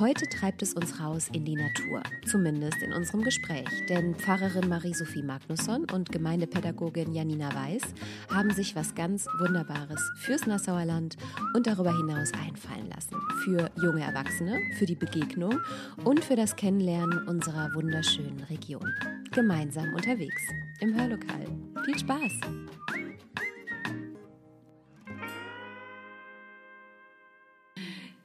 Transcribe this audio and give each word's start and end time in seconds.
Heute 0.00 0.28
treibt 0.28 0.62
es 0.62 0.74
uns 0.74 1.00
raus 1.00 1.28
in 1.32 1.44
die 1.44 1.56
Natur, 1.56 2.04
zumindest 2.24 2.80
in 2.82 2.92
unserem 2.92 3.24
Gespräch. 3.24 3.66
Denn 3.88 4.14
Pfarrerin 4.14 4.68
Marie-Sophie 4.68 5.24
Magnusson 5.24 5.86
und 5.92 6.12
Gemeindepädagogin 6.12 7.12
Janina 7.12 7.52
Weiß 7.52 7.82
haben 8.30 8.52
sich 8.52 8.76
was 8.76 8.94
ganz 8.94 9.26
Wunderbares 9.40 10.00
fürs 10.18 10.46
Nassauer 10.46 10.84
Land 10.84 11.16
und 11.54 11.66
darüber 11.66 11.90
hinaus 11.96 12.32
einfallen 12.32 12.88
lassen. 12.88 13.16
Für 13.44 13.72
junge 13.82 14.02
Erwachsene, 14.02 14.60
für 14.78 14.86
die 14.86 14.94
Begegnung 14.94 15.58
und 16.04 16.24
für 16.24 16.36
das 16.36 16.54
Kennenlernen 16.54 17.26
unserer 17.26 17.74
wunderschönen 17.74 18.44
Region. 18.50 18.94
Gemeinsam 19.32 19.92
unterwegs 19.94 20.42
im 20.78 20.94
Hörlokal. 20.94 21.44
Viel 21.84 21.98
Spaß! 21.98 22.32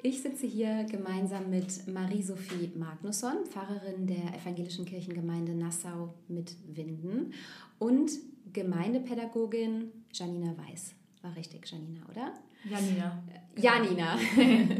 Ich 0.06 0.22
sitze 0.22 0.46
hier 0.46 0.84
gemeinsam 0.84 1.50
mit 1.50 1.88
Marie-Sophie 1.88 2.74
Magnusson, 2.76 3.46
Pfarrerin 3.50 4.06
der 4.06 4.38
Evangelischen 4.38 4.84
Kirchengemeinde 4.84 5.56
Nassau 5.56 6.14
mit 6.28 6.58
Winden 6.68 7.32
und 7.80 8.12
Gemeindepädagogin 8.52 9.94
Janina 10.12 10.56
Weiß. 10.58 10.94
War 11.22 11.34
richtig, 11.38 11.66
Janina, 11.72 12.02
oder? 12.12 12.34
Janina. 12.70 13.24
Janina. 13.56 14.18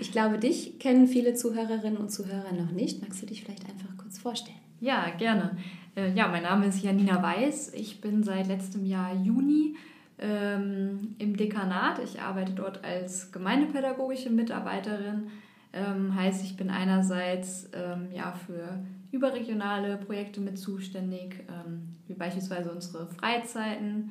Ich 0.00 0.12
glaube, 0.12 0.38
dich 0.38 0.78
kennen 0.78 1.08
viele 1.08 1.34
Zuhörerinnen 1.34 1.96
und 1.98 2.10
Zuhörer 2.10 2.52
noch 2.52 2.70
nicht. 2.70 3.02
Magst 3.02 3.20
du 3.22 3.26
dich 3.26 3.42
vielleicht 3.42 3.68
einfach 3.68 3.96
kurz 3.98 4.18
vorstellen? 4.18 4.56
Ja, 4.78 5.10
gerne. 5.18 5.58
Äh, 5.96 6.14
ja, 6.14 6.28
mein 6.28 6.44
Name 6.44 6.66
ist 6.66 6.80
Janina 6.80 7.20
Weiß. 7.20 7.74
Ich 7.74 8.00
bin 8.00 8.22
seit 8.22 8.46
letztem 8.46 8.86
Jahr 8.86 9.16
Juni 9.16 9.74
ähm, 10.20 11.16
im 11.18 11.36
Dekanat. 11.36 11.98
Ich 12.04 12.20
arbeite 12.20 12.52
dort 12.52 12.84
als 12.84 13.32
gemeindepädagogische 13.32 14.30
Mitarbeiterin. 14.30 15.28
Ähm, 15.72 16.14
heißt, 16.14 16.44
ich 16.44 16.56
bin 16.56 16.70
einerseits 16.70 17.68
ähm, 17.72 18.08
ja, 18.12 18.32
für 18.32 18.80
überregionale 19.12 19.96
Projekte 19.96 20.40
mit 20.40 20.58
zuständig, 20.58 21.44
ähm, 21.48 21.96
wie 22.06 22.14
beispielsweise 22.14 22.70
unsere 22.70 23.06
Freizeiten 23.06 24.10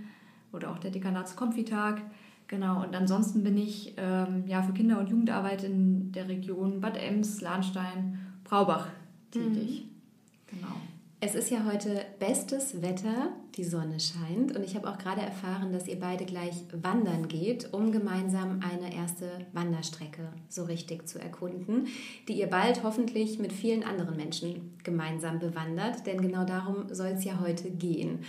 oder 0.52 0.72
auch 0.72 0.80
der 0.80 0.92
Dekanatskonfitag. 0.92 2.02
Genau, 2.48 2.84
und 2.84 2.96
ansonsten 2.96 3.44
bin 3.44 3.58
ich 3.58 3.94
ähm, 3.98 4.46
ja, 4.48 4.64
für 4.64 4.74
Kinder- 4.74 5.00
und 5.00 5.10
Jugendarbeit 5.10 5.64
in 5.64 6.12
der 6.12 6.28
Region 6.28 6.82
Bad 6.82 6.98
Ems, 6.98 7.42
Lahnstein, 7.42 8.18
Braubach 8.44 8.88
tätig. 9.30 9.86
Mhm. 9.86 10.58
Genau. 10.58 10.76
Es 11.22 11.36
ist 11.36 11.50
ja 11.52 11.66
heute 11.66 12.06
bestes 12.18 12.82
Wetter, 12.82 13.34
die 13.56 13.66
Sonne 13.66 14.00
scheint 14.00 14.56
und 14.56 14.64
ich 14.64 14.78
habe 14.78 14.90
auch 14.90 14.98
gerade 14.98 15.20
erfahren, 15.20 15.74
dass 15.74 15.86
ihr 15.86 16.00
beide 16.00 16.24
gleich 16.24 16.64
wandern 16.72 17.28
geht, 17.28 17.74
um 17.74 17.92
gemeinsam 17.92 18.62
eine 18.62 18.96
erste 18.96 19.30
Wanderstrecke 19.52 20.32
so 20.48 20.64
richtig 20.64 21.10
zu 21.10 21.20
erkunden, 21.20 21.88
die 22.30 22.40
ihr 22.40 22.48
bald 22.48 22.84
hoffentlich 22.84 23.38
mit 23.38 23.52
vielen 23.52 23.84
anderen 23.84 24.16
Menschen 24.16 24.78
gemeinsam 24.86 25.40
bewandert, 25.40 26.08
denn 26.08 26.22
genau 26.22 26.46
darum 26.46 26.86
soll 26.94 27.10
es 27.10 27.26
ja 27.26 27.42
heute 27.42 27.70
gehen. 27.70 28.20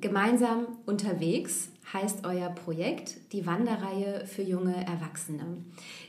Gemeinsam 0.00 0.66
unterwegs 0.86 1.68
heißt 1.92 2.24
euer 2.24 2.48
Projekt 2.48 3.18
die 3.34 3.44
Wanderreihe 3.44 4.24
für 4.24 4.42
junge 4.42 4.86
Erwachsene. 4.86 5.58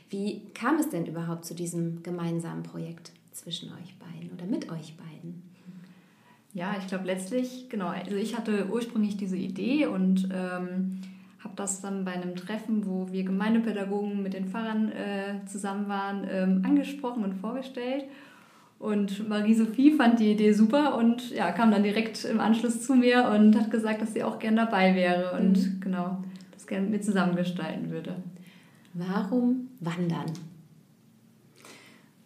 Wie 0.08 0.40
kam 0.54 0.78
es 0.78 0.88
denn 0.88 1.04
überhaupt 1.04 1.44
zu 1.44 1.54
diesem 1.54 2.02
gemeinsamen 2.02 2.62
Projekt 2.62 3.12
zwischen 3.32 3.70
euch 3.74 3.98
beiden 3.98 4.32
oder 4.32 4.46
mit 4.46 4.72
euch 4.72 4.96
beiden? 4.96 5.51
Ja, 6.54 6.74
ich 6.78 6.86
glaube 6.86 7.06
letztlich, 7.06 7.68
genau, 7.70 7.88
also 7.88 8.16
ich 8.16 8.36
hatte 8.36 8.68
ursprünglich 8.70 9.16
diese 9.16 9.36
Idee 9.36 9.86
und 9.86 10.28
ähm, 10.32 11.00
habe 11.42 11.54
das 11.56 11.80
dann 11.80 12.04
bei 12.04 12.12
einem 12.12 12.36
Treffen, 12.36 12.86
wo 12.86 13.10
wir 13.10 13.24
Gemeindepädagogen 13.24 14.22
mit 14.22 14.34
den 14.34 14.48
Pfarrern 14.48 14.92
äh, 14.92 15.46
zusammen 15.46 15.88
waren, 15.88 16.26
ähm, 16.30 16.62
angesprochen 16.64 17.24
und 17.24 17.34
vorgestellt. 17.34 18.04
Und 18.78 19.28
Marie-Sophie 19.28 19.92
fand 19.92 20.18
die 20.18 20.32
Idee 20.32 20.52
super 20.52 20.96
und 20.96 21.30
ja, 21.30 21.52
kam 21.52 21.70
dann 21.70 21.84
direkt 21.84 22.24
im 22.24 22.40
Anschluss 22.40 22.82
zu 22.82 22.96
mir 22.96 23.30
und 23.34 23.56
hat 23.56 23.70
gesagt, 23.70 24.02
dass 24.02 24.12
sie 24.12 24.24
auch 24.24 24.38
gern 24.38 24.56
dabei 24.56 24.94
wäre 24.94 25.38
und 25.38 25.56
mhm. 25.56 25.80
genau 25.80 26.22
das 26.52 26.66
gerne 26.66 26.84
mit 26.84 26.92
mir 26.92 27.00
zusammengestalten 27.00 27.90
würde. 27.90 28.16
Warum 28.92 29.68
wandern? 29.80 30.32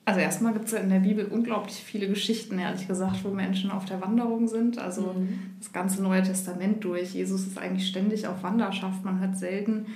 Also 0.06 0.20
erstmal 0.20 0.52
gibt 0.52 0.66
es 0.66 0.72
ja 0.72 0.78
in 0.78 0.88
der 0.88 1.00
Bibel 1.00 1.24
unglaublich 1.24 1.74
viele 1.74 2.06
Geschichten, 2.06 2.60
ehrlich 2.60 2.86
gesagt, 2.86 3.24
wo 3.24 3.30
Menschen 3.30 3.72
auf 3.72 3.86
der 3.86 4.00
Wanderung 4.00 4.46
sind. 4.46 4.78
Also 4.78 5.14
mhm. 5.14 5.40
das 5.58 5.72
ganze 5.72 6.00
Neue 6.00 6.22
Testament 6.22 6.84
durch. 6.84 7.12
Jesus 7.12 7.44
ist 7.44 7.58
eigentlich 7.58 7.88
ständig 7.88 8.28
auf 8.28 8.44
Wanderschaft. 8.44 9.04
Man 9.04 9.18
hört 9.18 9.36
selten, 9.36 9.86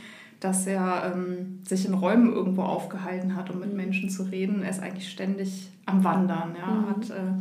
dass 0.41 0.67
er 0.67 1.13
ähm, 1.15 1.61
sich 1.65 1.87
in 1.87 1.95
Räumen 1.95 2.33
irgendwo 2.33 2.63
aufgehalten 2.63 3.37
hat, 3.37 3.51
um 3.51 3.61
mit 3.61 3.71
mhm. 3.71 3.77
Menschen 3.77 4.11
zu 4.11 4.25
reden. 4.25 4.63
Er 4.63 4.71
ist 4.71 4.81
eigentlich 4.81 5.09
ständig 5.09 5.71
am 5.87 6.03
Wandern. 6.03 6.57
Ja. 6.59 6.67
Mhm. 6.67 6.89
Hat 6.89 7.11
äh, 7.11 7.33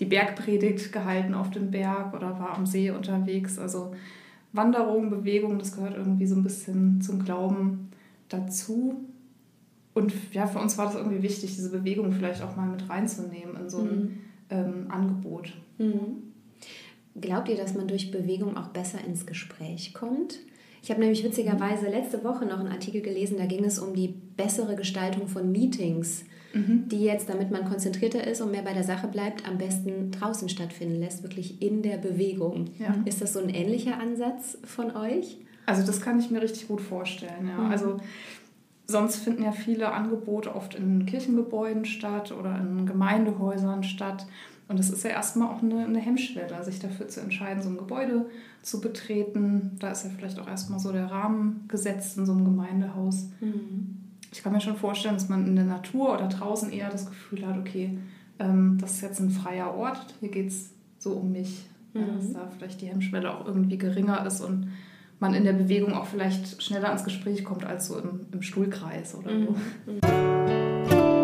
die 0.00 0.06
Bergpredigt 0.06 0.92
gehalten 0.92 1.32
auf 1.32 1.52
dem 1.52 1.70
Berg 1.70 2.12
oder 2.12 2.40
war 2.40 2.56
am 2.56 2.66
See 2.66 2.90
unterwegs. 2.90 3.56
Also 3.56 3.94
Wanderung, 4.52 5.10
Bewegung, 5.10 5.60
das 5.60 5.76
gehört 5.76 5.96
irgendwie 5.96 6.26
so 6.26 6.34
ein 6.34 6.42
bisschen 6.42 7.00
zum 7.00 7.24
Glauben 7.24 7.92
dazu. 8.28 8.96
Und 9.96 10.12
ja, 10.34 10.46
für 10.46 10.58
uns 10.58 10.76
war 10.76 10.84
das 10.84 10.94
irgendwie 10.94 11.22
wichtig, 11.22 11.54
diese 11.56 11.70
Bewegung 11.70 12.12
vielleicht 12.12 12.42
auch 12.42 12.54
mal 12.54 12.68
mit 12.68 12.86
reinzunehmen 12.86 13.56
in 13.56 13.70
so 13.70 13.78
ein 13.78 13.86
mhm. 13.86 14.18
ähm, 14.50 14.86
Angebot. 14.90 15.54
Mhm. 15.78 16.34
Glaubt 17.18 17.48
ihr, 17.48 17.56
dass 17.56 17.74
man 17.74 17.88
durch 17.88 18.10
Bewegung 18.10 18.58
auch 18.58 18.68
besser 18.68 18.98
ins 19.06 19.24
Gespräch 19.24 19.94
kommt? 19.94 20.38
Ich 20.82 20.90
habe 20.90 21.00
nämlich 21.00 21.24
witzigerweise 21.24 21.88
letzte 21.88 22.22
Woche 22.24 22.44
noch 22.44 22.60
einen 22.60 22.68
Artikel 22.68 23.00
gelesen, 23.00 23.38
da 23.38 23.46
ging 23.46 23.64
es 23.64 23.78
um 23.78 23.94
die 23.94 24.08
bessere 24.36 24.76
Gestaltung 24.76 25.28
von 25.28 25.50
Meetings, 25.50 26.24
mhm. 26.52 26.88
die 26.90 27.02
jetzt, 27.02 27.30
damit 27.30 27.50
man 27.50 27.64
konzentrierter 27.64 28.26
ist 28.26 28.42
und 28.42 28.50
mehr 28.50 28.62
bei 28.62 28.74
der 28.74 28.84
Sache 28.84 29.08
bleibt, 29.08 29.48
am 29.48 29.56
besten 29.56 30.10
draußen 30.10 30.50
stattfinden 30.50 31.00
lässt, 31.00 31.22
wirklich 31.22 31.62
in 31.62 31.80
der 31.80 31.96
Bewegung. 31.96 32.66
Ja. 32.78 32.94
Ist 33.06 33.22
das 33.22 33.32
so 33.32 33.40
ein 33.40 33.48
ähnlicher 33.48 33.98
Ansatz 33.98 34.58
von 34.62 34.94
euch? 34.94 35.38
Also 35.64 35.86
das 35.86 36.02
kann 36.02 36.20
ich 36.20 36.30
mir 36.30 36.42
richtig 36.42 36.68
gut 36.68 36.82
vorstellen, 36.82 37.48
ja. 37.48 37.56
Mhm. 37.56 37.70
Also 37.70 37.96
Sonst 38.86 39.16
finden 39.16 39.42
ja 39.42 39.52
viele 39.52 39.92
Angebote 39.92 40.54
oft 40.54 40.76
in 40.76 41.06
Kirchengebäuden 41.06 41.84
statt 41.84 42.32
oder 42.32 42.56
in 42.58 42.86
Gemeindehäusern 42.86 43.82
statt. 43.82 44.26
Und 44.68 44.80
es 44.80 44.90
ist 44.90 45.04
ja 45.04 45.10
erstmal 45.10 45.48
auch 45.48 45.62
eine, 45.62 45.84
eine 45.84 45.98
Hemmschwelle, 45.98 46.62
sich 46.64 46.78
dafür 46.78 47.08
zu 47.08 47.20
entscheiden, 47.20 47.62
so 47.62 47.68
ein 47.68 47.78
Gebäude 47.78 48.26
zu 48.62 48.80
betreten. 48.80 49.76
Da 49.78 49.90
ist 49.90 50.04
ja 50.04 50.10
vielleicht 50.16 50.38
auch 50.38 50.48
erstmal 50.48 50.78
so 50.78 50.92
der 50.92 51.10
Rahmen 51.10 51.64
gesetzt 51.68 52.18
in 52.18 52.26
so 52.26 52.32
einem 52.32 52.44
Gemeindehaus. 52.44 53.28
Mhm. 53.40 53.96
Ich 54.32 54.42
kann 54.42 54.52
mir 54.52 54.60
schon 54.60 54.76
vorstellen, 54.76 55.14
dass 55.14 55.28
man 55.28 55.46
in 55.46 55.56
der 55.56 55.64
Natur 55.64 56.14
oder 56.14 56.28
draußen 56.28 56.70
eher 56.70 56.90
das 56.90 57.06
Gefühl 57.06 57.46
hat, 57.46 57.58
okay, 57.58 57.98
ähm, 58.38 58.78
das 58.80 58.92
ist 58.92 59.00
jetzt 59.02 59.20
ein 59.20 59.30
freier 59.30 59.74
Ort, 59.74 60.14
hier 60.20 60.30
geht 60.30 60.48
es 60.48 60.70
so 60.98 61.12
um 61.12 61.32
mich. 61.32 61.68
Mhm. 61.94 62.00
Ja, 62.00 62.06
dass 62.14 62.32
da 62.32 62.50
vielleicht 62.56 62.80
die 62.80 62.86
Hemmschwelle 62.86 63.32
auch 63.32 63.46
irgendwie 63.46 63.78
geringer 63.78 64.24
ist 64.26 64.40
und 64.40 64.68
man 65.18 65.34
in 65.34 65.44
der 65.44 65.52
Bewegung 65.52 65.94
auch 65.94 66.06
vielleicht 66.06 66.62
schneller 66.62 66.88
ans 66.88 67.04
Gespräch 67.04 67.44
kommt 67.44 67.64
als 67.64 67.86
so 67.86 67.98
im, 67.98 68.26
im 68.32 68.42
Stuhlkreis 68.42 69.14
oder 69.14 69.30
so. 69.30 69.56
Mhm. 69.90 71.15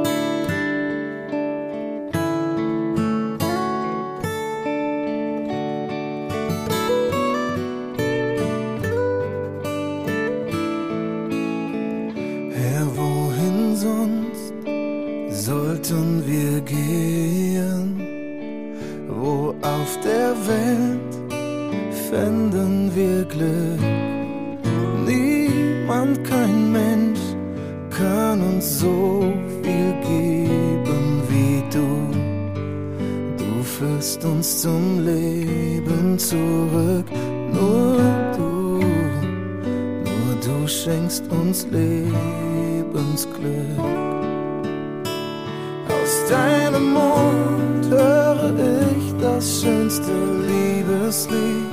Das 49.43 49.61
schönste 49.61 50.13
Liebeslied. 50.47 51.67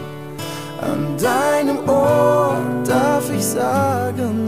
An 0.81 1.15
deinem 1.17 1.87
Ohr 1.87 2.57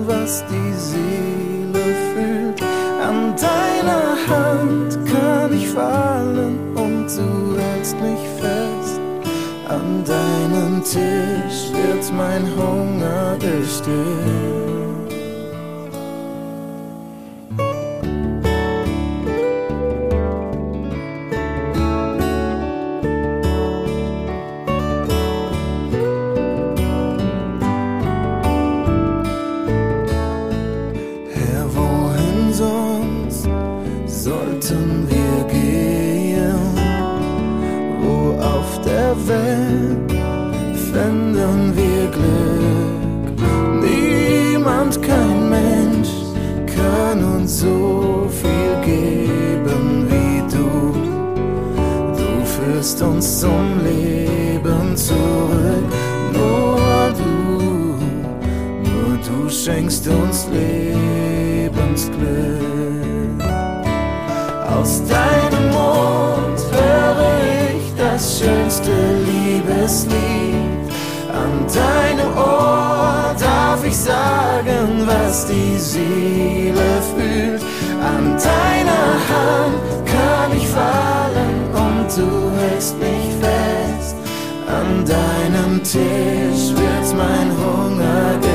was 0.07 0.43
die 0.49 0.73
Seele 0.73 1.85
fühlt. 2.13 2.59
An 2.99 3.35
deiner 3.35 4.17
Hand 4.27 4.97
kann 5.05 5.53
ich 5.53 5.67
fallen 5.69 6.57
und 6.75 7.05
du 7.15 7.59
hältst 7.59 7.95
mich 8.01 8.23
fest. 8.41 8.99
An 9.69 10.03
deinem 10.03 10.83
Tisch 10.83 11.69
wird 11.73 12.11
mein 12.17 12.43
Hunger 12.57 13.37
gestillt. 13.37 14.60
führst 52.81 53.01
uns 53.03 53.39
zum 53.41 53.83
Leben 53.83 54.97
zurück. 54.97 55.85
Nur 56.33 57.13
du, 57.15 57.99
nur 58.89 59.19
du 59.19 59.49
schenkst 59.49 60.07
uns 60.07 60.47
Lebensglück. 60.51 62.19
Aus 64.67 65.03
deinem 65.07 65.69
Mund 65.69 66.59
höre 66.71 67.37
ich 67.69 67.93
das 67.97 68.39
schönste 68.39 68.91
Liebeslied. 69.27 70.15
An 71.31 71.67
deinem 71.67 72.35
Ohr 72.35 73.35
darf 73.39 73.85
ich 73.85 73.95
sagen, 73.95 75.05
was 75.05 75.45
die 75.45 75.77
Seele 75.77 77.01
fühlt. 77.15 77.61
An 78.01 78.37
deiner 78.37 79.19
Hand 79.29 79.81
kann 80.07 80.57
ich 80.57 80.67
fallen 80.67 81.40
du 82.17 82.51
hältst 82.59 82.97
mich 82.99 83.29
fest. 83.39 84.15
An 84.67 85.05
deinem 85.05 85.81
Tisch 85.83 86.73
wird 86.75 87.17
mein 87.17 87.51
Hunger. 87.57 88.50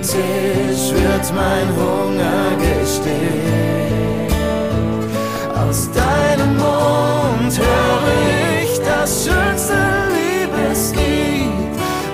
Tisch 0.00 0.92
wird 0.92 1.34
mein 1.34 1.68
Hunger 1.76 2.56
gestillt. 2.56 4.32
Aus 5.54 5.90
deinem 5.90 6.56
Mund 6.56 7.58
höre 7.58 8.62
ich 8.62 8.78
das 8.78 9.24
schönste 9.24 9.78
Liebeslied. 10.14 11.52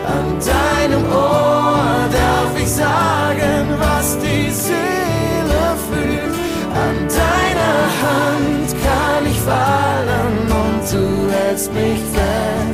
An 0.06 0.38
deinem 0.40 1.04
Ohr 1.12 2.08
darf 2.10 2.58
ich 2.58 2.68
sagen, 2.70 3.68
was 3.78 4.18
die 4.18 4.50
Seele 4.50 5.76
fühlt. 5.88 6.34
An 6.74 6.96
deiner 7.08 7.78
Hand 8.02 8.74
kann 8.82 9.26
ich 9.30 9.40
fallen 9.40 10.36
und 10.48 10.82
du 10.90 11.32
hältst 11.32 11.72
mich 11.74 12.00
fest. 12.12 12.73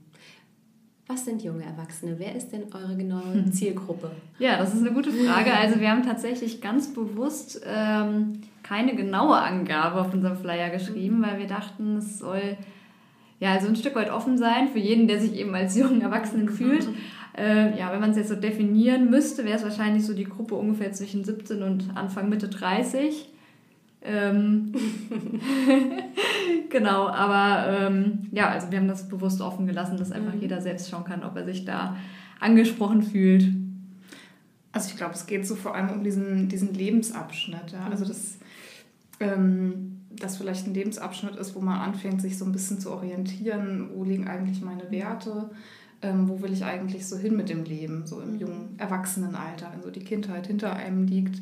Was 1.07 1.25
sind 1.25 1.43
junge 1.43 1.63
Erwachsene? 1.63 2.15
Wer 2.17 2.35
ist 2.35 2.51
denn 2.51 2.63
eure 2.73 2.95
genaue 2.95 3.49
Zielgruppe? 3.51 4.11
Ja, 4.39 4.57
das 4.57 4.73
ist 4.73 4.81
eine 4.81 4.91
gute 4.91 5.11
Frage. 5.11 5.51
Also 5.61 5.79
wir 5.79 5.89
haben 5.89 6.03
tatsächlich 6.03 6.61
ganz 6.61 6.93
bewusst 6.93 7.61
ähm, 7.65 8.41
keine 8.63 8.95
genaue 8.95 9.37
Angabe 9.37 9.99
auf 9.99 10.13
unserem 10.13 10.37
Flyer 10.37 10.69
geschrieben, 10.69 11.21
weil 11.21 11.39
wir 11.39 11.47
dachten, 11.47 11.97
es 11.97 12.19
soll 12.19 12.57
ja 13.39 13.53
also 13.53 13.67
ein 13.67 13.75
Stück 13.75 13.95
weit 13.95 14.11
offen 14.11 14.37
sein 14.37 14.69
für 14.69 14.79
jeden, 14.79 15.07
der 15.07 15.19
sich 15.19 15.35
eben 15.35 15.53
als 15.53 15.75
jungen 15.75 16.01
Erwachsenen 16.01 16.49
fühlt. 16.49 16.87
Äh, 17.37 17.77
ja, 17.77 17.91
wenn 17.91 17.99
man 17.99 18.11
es 18.11 18.17
jetzt 18.17 18.29
so 18.29 18.35
definieren 18.35 19.09
müsste, 19.09 19.45
wäre 19.45 19.57
es 19.57 19.63
wahrscheinlich 19.63 20.05
so 20.05 20.13
die 20.13 20.25
Gruppe 20.25 20.55
ungefähr 20.55 20.91
zwischen 20.91 21.23
17 21.23 21.63
und 21.63 21.89
Anfang 21.95 22.29
Mitte 22.29 22.49
30. 22.49 23.29
Ähm, 24.03 24.73
genau, 26.69 27.07
aber 27.07 27.71
ähm, 27.71 28.27
ja, 28.31 28.49
also 28.49 28.71
wir 28.71 28.79
haben 28.79 28.87
das 28.87 29.07
bewusst 29.07 29.41
offen 29.41 29.67
gelassen, 29.67 29.97
dass 29.97 30.11
einfach 30.11 30.33
mhm. 30.33 30.41
jeder 30.41 30.61
selbst 30.61 30.89
schauen 30.89 31.03
kann, 31.03 31.23
ob 31.23 31.35
er 31.35 31.45
sich 31.45 31.65
da 31.65 31.97
angesprochen 32.39 33.03
fühlt. 33.03 33.47
Also 34.71 34.89
ich 34.89 34.97
glaube, 34.97 35.13
es 35.13 35.27
geht 35.27 35.45
so 35.45 35.55
vor 35.55 35.75
allem 35.75 35.89
um 35.89 36.03
diesen, 36.03 36.49
diesen 36.49 36.73
Lebensabschnitt. 36.73 37.71
Ja? 37.73 37.87
Also 37.89 38.05
das, 38.05 38.37
ähm, 39.19 39.99
das 40.09 40.37
vielleicht 40.37 40.65
ein 40.65 40.73
Lebensabschnitt 40.73 41.35
ist, 41.35 41.55
wo 41.55 41.59
man 41.59 41.79
anfängt, 41.79 42.21
sich 42.21 42.37
so 42.37 42.45
ein 42.45 42.51
bisschen 42.51 42.79
zu 42.79 42.91
orientieren, 42.91 43.89
wo 43.93 44.03
liegen 44.03 44.27
eigentlich 44.27 44.61
meine 44.61 44.89
Werte, 44.89 45.51
ähm, 46.01 46.27
wo 46.27 46.41
will 46.41 46.53
ich 46.53 46.63
eigentlich 46.63 47.05
so 47.05 47.17
hin 47.17 47.35
mit 47.35 47.49
dem 47.49 47.65
Leben, 47.65 48.07
so 48.07 48.19
im 48.19 48.33
mhm. 48.33 48.39
jungen 48.39 48.75
Erwachsenenalter, 48.79 49.69
wenn 49.71 49.83
so 49.83 49.91
die 49.91 50.03
Kindheit 50.03 50.47
hinter 50.47 50.73
einem 50.75 51.05
liegt 51.05 51.41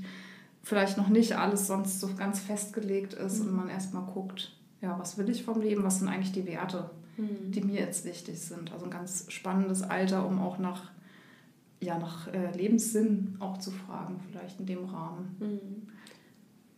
vielleicht 0.70 0.98
noch 0.98 1.10
nicht 1.10 1.36
alles 1.36 1.66
sonst 1.66 2.00
so 2.00 2.14
ganz 2.16 2.40
festgelegt 2.40 3.14
ist 3.14 3.40
mhm. 3.40 3.50
und 3.50 3.56
man 3.56 3.70
erstmal 3.70 4.04
guckt, 4.04 4.56
ja, 4.82 4.98
was 5.00 5.18
will 5.18 5.28
ich 5.30 5.44
vom 5.44 5.60
Leben, 5.60 5.84
was 5.84 5.98
sind 6.00 6.08
eigentlich 6.08 6.32
die 6.32 6.46
Werte, 6.46 6.92
mhm. 7.18 7.52
die 7.52 7.62
mir 7.62 7.80
jetzt 7.80 8.06
wichtig 8.06 8.40
sind. 8.40 8.72
Also 8.72 8.86
ein 8.86 8.92
ganz 8.92 9.26
spannendes 9.30 9.82
Alter, 9.82 10.28
um 10.28 10.40
auch 10.40 10.60
nach, 10.60 10.92
ja, 11.82 11.98
nach 11.98 12.32
äh, 12.32 12.56
Lebenssinn 12.56 13.36
auch 13.40 13.58
zu 13.58 13.72
fragen, 13.72 14.20
vielleicht 14.30 14.60
in 14.60 14.68
dem 14.68 14.86
Rahmen. 14.86 15.36
Mhm. 15.40 15.88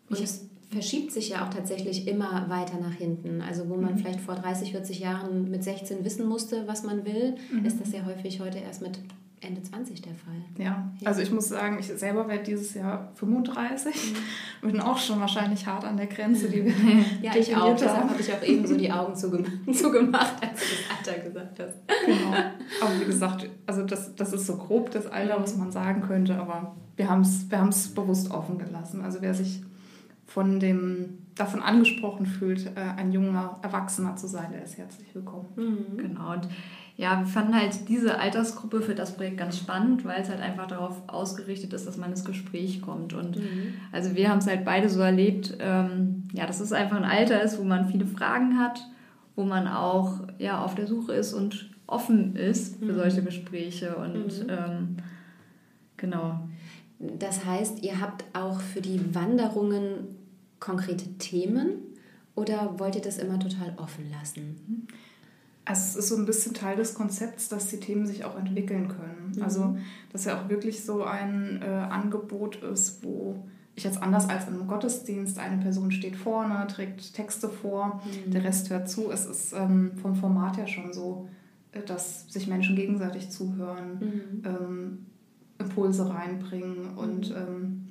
Und 0.09 0.19
ich 0.19 0.29
verschiebt 0.69 1.11
sich 1.11 1.29
ja 1.29 1.45
auch 1.45 1.49
tatsächlich 1.49 2.07
immer 2.07 2.49
weiter 2.49 2.79
nach 2.79 2.93
hinten. 2.93 3.41
Also 3.41 3.67
wo 3.67 3.75
man 3.75 3.95
mhm. 3.95 3.97
vielleicht 3.97 4.21
vor 4.21 4.35
30, 4.35 4.71
40 4.71 4.99
Jahren 4.99 5.51
mit 5.51 5.65
16 5.65 6.05
wissen 6.05 6.29
musste, 6.29 6.65
was 6.65 6.83
man 6.83 7.05
will, 7.05 7.35
mhm. 7.51 7.65
ist 7.65 7.81
das 7.81 7.91
ja 7.91 8.05
häufig 8.05 8.39
heute 8.39 8.59
erst 8.59 8.81
mit 8.81 8.99
Ende 9.43 9.63
20 9.63 10.03
der 10.03 10.13
Fall. 10.13 10.35
Ja, 10.57 10.91
also 11.03 11.21
ich 11.21 11.31
muss 11.31 11.49
sagen, 11.49 11.77
ich 11.79 11.87
selber 11.87 12.27
werde 12.27 12.43
dieses 12.43 12.75
Jahr 12.75 13.11
35. 13.15 14.13
Mhm. 14.61 14.67
Bin 14.71 14.79
auch 14.79 14.99
schon 14.99 15.19
wahrscheinlich 15.19 15.65
hart 15.65 15.83
an 15.83 15.97
der 15.97 16.05
Grenze, 16.05 16.47
die 16.47 16.63
wir 16.63 16.73
Ja, 17.23 17.35
ich 17.35 17.55
auch. 17.55 17.75
Deshalb 17.75 18.09
habe 18.09 18.21
ich 18.21 18.31
auch 18.31 18.43
eben 18.43 18.67
so 18.67 18.77
die 18.77 18.91
Augen 18.91 19.15
zugemacht, 19.73 20.35
als 20.41 20.59
du 20.59 20.65
das 20.75 21.15
Alter 21.15 21.23
gesagt 21.23 21.59
hast. 21.59 21.77
Genau. 22.05 22.37
Aber 22.81 22.99
wie 22.99 23.05
gesagt, 23.05 23.49
also 23.65 23.83
das, 23.83 24.15
das 24.15 24.31
ist 24.31 24.45
so 24.45 24.57
grob 24.57 24.91
das 24.91 25.07
Alter, 25.07 25.41
was 25.41 25.57
man 25.57 25.71
sagen 25.71 26.01
könnte, 26.01 26.37
aber 26.37 26.75
wir 26.95 27.09
haben 27.09 27.21
es 27.21 27.49
wir 27.49 27.95
bewusst 27.95 28.29
offen 28.29 28.59
gelassen. 28.59 29.01
Also 29.01 29.21
wer 29.21 29.33
sich 29.33 29.63
von 30.27 30.59
dem 30.59 31.17
davon 31.33 31.61
angesprochen 31.61 32.27
fühlt, 32.27 32.67
äh, 32.77 32.79
ein 32.79 33.11
junger 33.11 33.59
Erwachsener 33.63 34.15
zu 34.15 34.27
sein, 34.27 34.51
der 34.51 34.63
ist 34.63 34.77
herzlich 34.77 35.13
willkommen. 35.15 35.47
Mhm. 35.55 35.97
Genau. 35.97 36.33
Und 36.33 36.47
ja, 36.97 37.19
wir 37.19 37.25
fanden 37.25 37.55
halt 37.55 37.89
diese 37.89 38.19
Altersgruppe 38.19 38.81
für 38.81 38.95
das 38.95 39.15
Projekt 39.15 39.37
ganz 39.37 39.57
spannend, 39.57 40.05
weil 40.05 40.21
es 40.21 40.29
halt 40.29 40.41
einfach 40.41 40.67
darauf 40.67 41.01
ausgerichtet 41.07 41.73
ist, 41.73 41.87
dass 41.87 41.97
man 41.97 42.11
ins 42.11 42.25
Gespräch 42.25 42.81
kommt. 42.81 43.13
Und 43.13 43.37
mhm. 43.37 43.73
also 43.91 44.15
wir 44.15 44.29
haben 44.29 44.39
es 44.39 44.47
halt 44.47 44.65
beide 44.65 44.89
so 44.89 44.99
erlebt, 44.99 45.57
ähm, 45.59 46.27
ja, 46.33 46.45
dass 46.45 46.59
es 46.59 46.73
einfach 46.73 46.97
ein 46.97 47.05
Alter 47.05 47.41
ist, 47.41 47.57
wo 47.57 47.63
man 47.63 47.89
viele 47.89 48.05
Fragen 48.05 48.59
hat, 48.59 48.85
wo 49.35 49.43
man 49.43 49.67
auch 49.67 50.19
ja, 50.37 50.63
auf 50.63 50.75
der 50.75 50.87
Suche 50.87 51.13
ist 51.13 51.33
und 51.33 51.71
offen 51.87 52.35
ist 52.35 52.77
für 52.77 52.93
mhm. 52.93 52.95
solche 52.95 53.23
Gespräche. 53.23 53.95
Und 53.95 54.43
mhm. 54.43 54.49
ähm, 54.49 54.97
genau. 55.97 56.39
Das 56.99 57.45
heißt, 57.45 57.83
ihr 57.83 57.99
habt 57.99 58.25
auch 58.33 58.59
für 58.59 58.81
die 58.81 59.15
Wanderungen 59.15 60.15
konkrete 60.59 61.17
Themen 61.17 61.77
oder 62.35 62.79
wollt 62.79 62.95
ihr 62.95 63.01
das 63.01 63.17
immer 63.17 63.39
total 63.39 63.73
offen 63.77 64.09
lassen? 64.11 64.87
Also 65.71 65.99
es 65.99 66.05
ist 66.05 66.09
so 66.09 66.17
ein 66.17 66.25
bisschen 66.25 66.53
Teil 66.53 66.75
des 66.75 66.95
Konzepts, 66.95 67.47
dass 67.47 67.67
die 67.67 67.79
Themen 67.79 68.05
sich 68.05 68.25
auch 68.25 68.37
entwickeln 68.37 68.89
können. 68.89 69.31
Mhm. 69.35 69.41
Also 69.41 69.77
dass 70.11 70.25
ja 70.25 70.37
auch 70.37 70.49
wirklich 70.49 70.83
so 70.83 71.05
ein 71.05 71.61
äh, 71.61 71.65
Angebot 71.65 72.57
ist, 72.57 73.03
wo 73.05 73.47
ich 73.75 73.85
jetzt 73.85 74.03
anders 74.03 74.27
als 74.27 74.49
in 74.49 74.55
einem 74.55 74.67
Gottesdienst, 74.67 75.39
eine 75.39 75.61
Person 75.61 75.93
steht 75.93 76.17
vorne, 76.17 76.67
trägt 76.67 77.13
Texte 77.13 77.47
vor, 77.47 78.01
mhm. 78.03 78.31
der 78.31 78.43
Rest 78.43 78.69
hört 78.69 78.89
zu. 78.89 79.11
Es 79.11 79.25
ist 79.25 79.53
ähm, 79.53 79.93
vom 80.01 80.15
Format 80.15 80.57
her 80.57 80.67
schon 80.67 80.91
so, 80.91 81.29
äh, 81.71 81.81
dass 81.81 82.27
sich 82.27 82.47
Menschen 82.47 82.75
gegenseitig 82.75 83.29
zuhören, 83.29 83.99
mhm. 83.99 84.43
ähm, 84.45 85.05
Impulse 85.57 86.09
reinbringen 86.09 86.97
und 86.97 87.29
mhm. 87.29 87.35
ähm, 87.37 87.87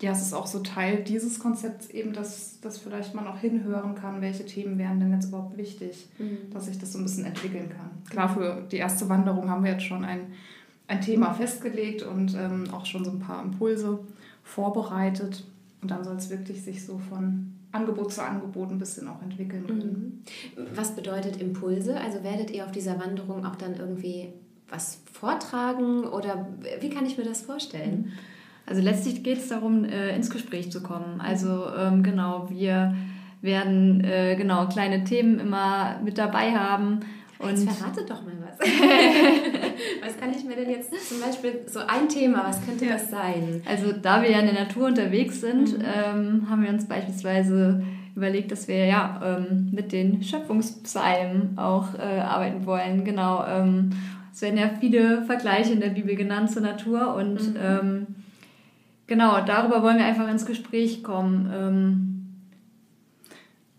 ja, 0.00 0.12
es 0.12 0.22
ist 0.22 0.32
auch 0.32 0.46
so 0.46 0.60
Teil 0.60 1.04
dieses 1.04 1.38
Konzepts 1.38 1.90
eben, 1.90 2.12
dass, 2.12 2.58
dass 2.60 2.78
vielleicht 2.78 3.14
man 3.14 3.26
auch 3.26 3.38
hinhören 3.38 3.94
kann, 3.94 4.22
welche 4.22 4.46
Themen 4.46 4.78
wären 4.78 4.98
denn 4.98 5.12
jetzt 5.12 5.26
überhaupt 5.26 5.58
wichtig, 5.58 6.08
mhm. 6.18 6.50
dass 6.52 6.66
sich 6.66 6.78
das 6.78 6.92
so 6.92 6.98
ein 6.98 7.04
bisschen 7.04 7.26
entwickeln 7.26 7.68
kann. 7.68 7.90
Klar, 8.08 8.30
für 8.30 8.66
die 8.70 8.76
erste 8.76 9.08
Wanderung 9.08 9.50
haben 9.50 9.62
wir 9.62 9.72
jetzt 9.72 9.84
schon 9.84 10.04
ein, 10.04 10.32
ein 10.86 11.02
Thema 11.02 11.34
festgelegt 11.34 12.02
und 12.02 12.34
ähm, 12.34 12.64
auch 12.72 12.86
schon 12.86 13.04
so 13.04 13.10
ein 13.10 13.18
paar 13.18 13.42
Impulse 13.42 14.00
vorbereitet. 14.42 15.44
Und 15.82 15.90
dann 15.90 16.02
soll 16.02 16.16
es 16.16 16.30
wirklich 16.30 16.62
sich 16.62 16.84
so 16.84 16.98
von 16.98 17.52
Angebot 17.72 18.12
zu 18.12 18.24
Angebot 18.24 18.70
ein 18.70 18.78
bisschen 18.78 19.06
auch 19.06 19.22
entwickeln 19.22 19.66
können. 19.66 20.24
Mhm. 20.56 20.62
Was 20.74 20.94
bedeutet 20.96 21.40
Impulse? 21.40 22.00
Also 22.00 22.24
werdet 22.24 22.50
ihr 22.50 22.64
auf 22.64 22.72
dieser 22.72 22.98
Wanderung 22.98 23.44
auch 23.44 23.56
dann 23.56 23.76
irgendwie 23.76 24.32
was 24.68 25.00
vortragen 25.12 26.04
oder 26.04 26.48
wie 26.80 26.90
kann 26.90 27.04
ich 27.04 27.18
mir 27.18 27.24
das 27.24 27.42
vorstellen? 27.42 28.06
Mhm. 28.06 28.12
Also 28.70 28.82
letztlich 28.82 29.24
geht 29.24 29.38
es 29.38 29.48
darum, 29.48 29.84
äh, 29.84 30.14
ins 30.14 30.30
Gespräch 30.30 30.70
zu 30.70 30.80
kommen. 30.80 31.20
Also 31.20 31.64
ähm, 31.76 32.04
genau, 32.04 32.48
wir 32.50 32.94
werden 33.42 34.04
äh, 34.04 34.36
genau 34.36 34.68
kleine 34.68 35.02
Themen 35.02 35.40
immer 35.40 35.96
mit 36.04 36.18
dabei 36.18 36.52
haben. 36.52 37.00
Und 37.40 37.50
jetzt 37.50 37.78
verrate 37.78 38.04
doch 38.06 38.22
mal 38.22 38.34
was. 38.46 38.60
was 40.04 40.16
kann 40.20 40.30
ich 40.30 40.44
mir 40.44 40.54
denn 40.54 40.70
jetzt 40.70 40.92
zum 41.08 41.20
Beispiel 41.20 41.62
so 41.66 41.80
ein 41.80 42.08
Thema, 42.08 42.44
was 42.46 42.64
könnte 42.64 42.84
ja. 42.84 42.92
das 42.92 43.10
sein? 43.10 43.60
Also 43.68 43.90
da 43.90 44.22
wir 44.22 44.30
ja 44.30 44.38
in 44.38 44.46
der 44.46 44.66
Natur 44.66 44.86
unterwegs 44.86 45.40
sind, 45.40 45.78
mhm. 45.78 45.84
ähm, 45.84 46.46
haben 46.48 46.62
wir 46.62 46.70
uns 46.70 46.86
beispielsweise 46.86 47.82
überlegt, 48.14 48.52
dass 48.52 48.68
wir 48.68 48.86
ja 48.86 49.20
ähm, 49.24 49.70
mit 49.72 49.90
den 49.90 50.22
Schöpfungspsalmen 50.22 51.58
auch 51.58 51.94
äh, 51.94 52.20
arbeiten 52.20 52.66
wollen. 52.66 53.04
Genau. 53.04 53.44
Ähm, 53.46 53.90
es 54.32 54.42
werden 54.42 54.58
ja 54.58 54.70
viele 54.78 55.24
Vergleiche 55.24 55.72
in 55.72 55.80
der 55.80 55.88
Bibel 55.88 56.14
genannt 56.14 56.52
zur 56.52 56.62
Natur 56.62 57.16
und 57.16 57.54
mhm. 57.54 58.06
Genau, 59.10 59.44
darüber 59.44 59.82
wollen 59.82 59.98
wir 59.98 60.04
einfach 60.04 60.28
ins 60.28 60.46
Gespräch 60.46 61.02
kommen. 61.02 61.50
Ähm, 61.52 62.10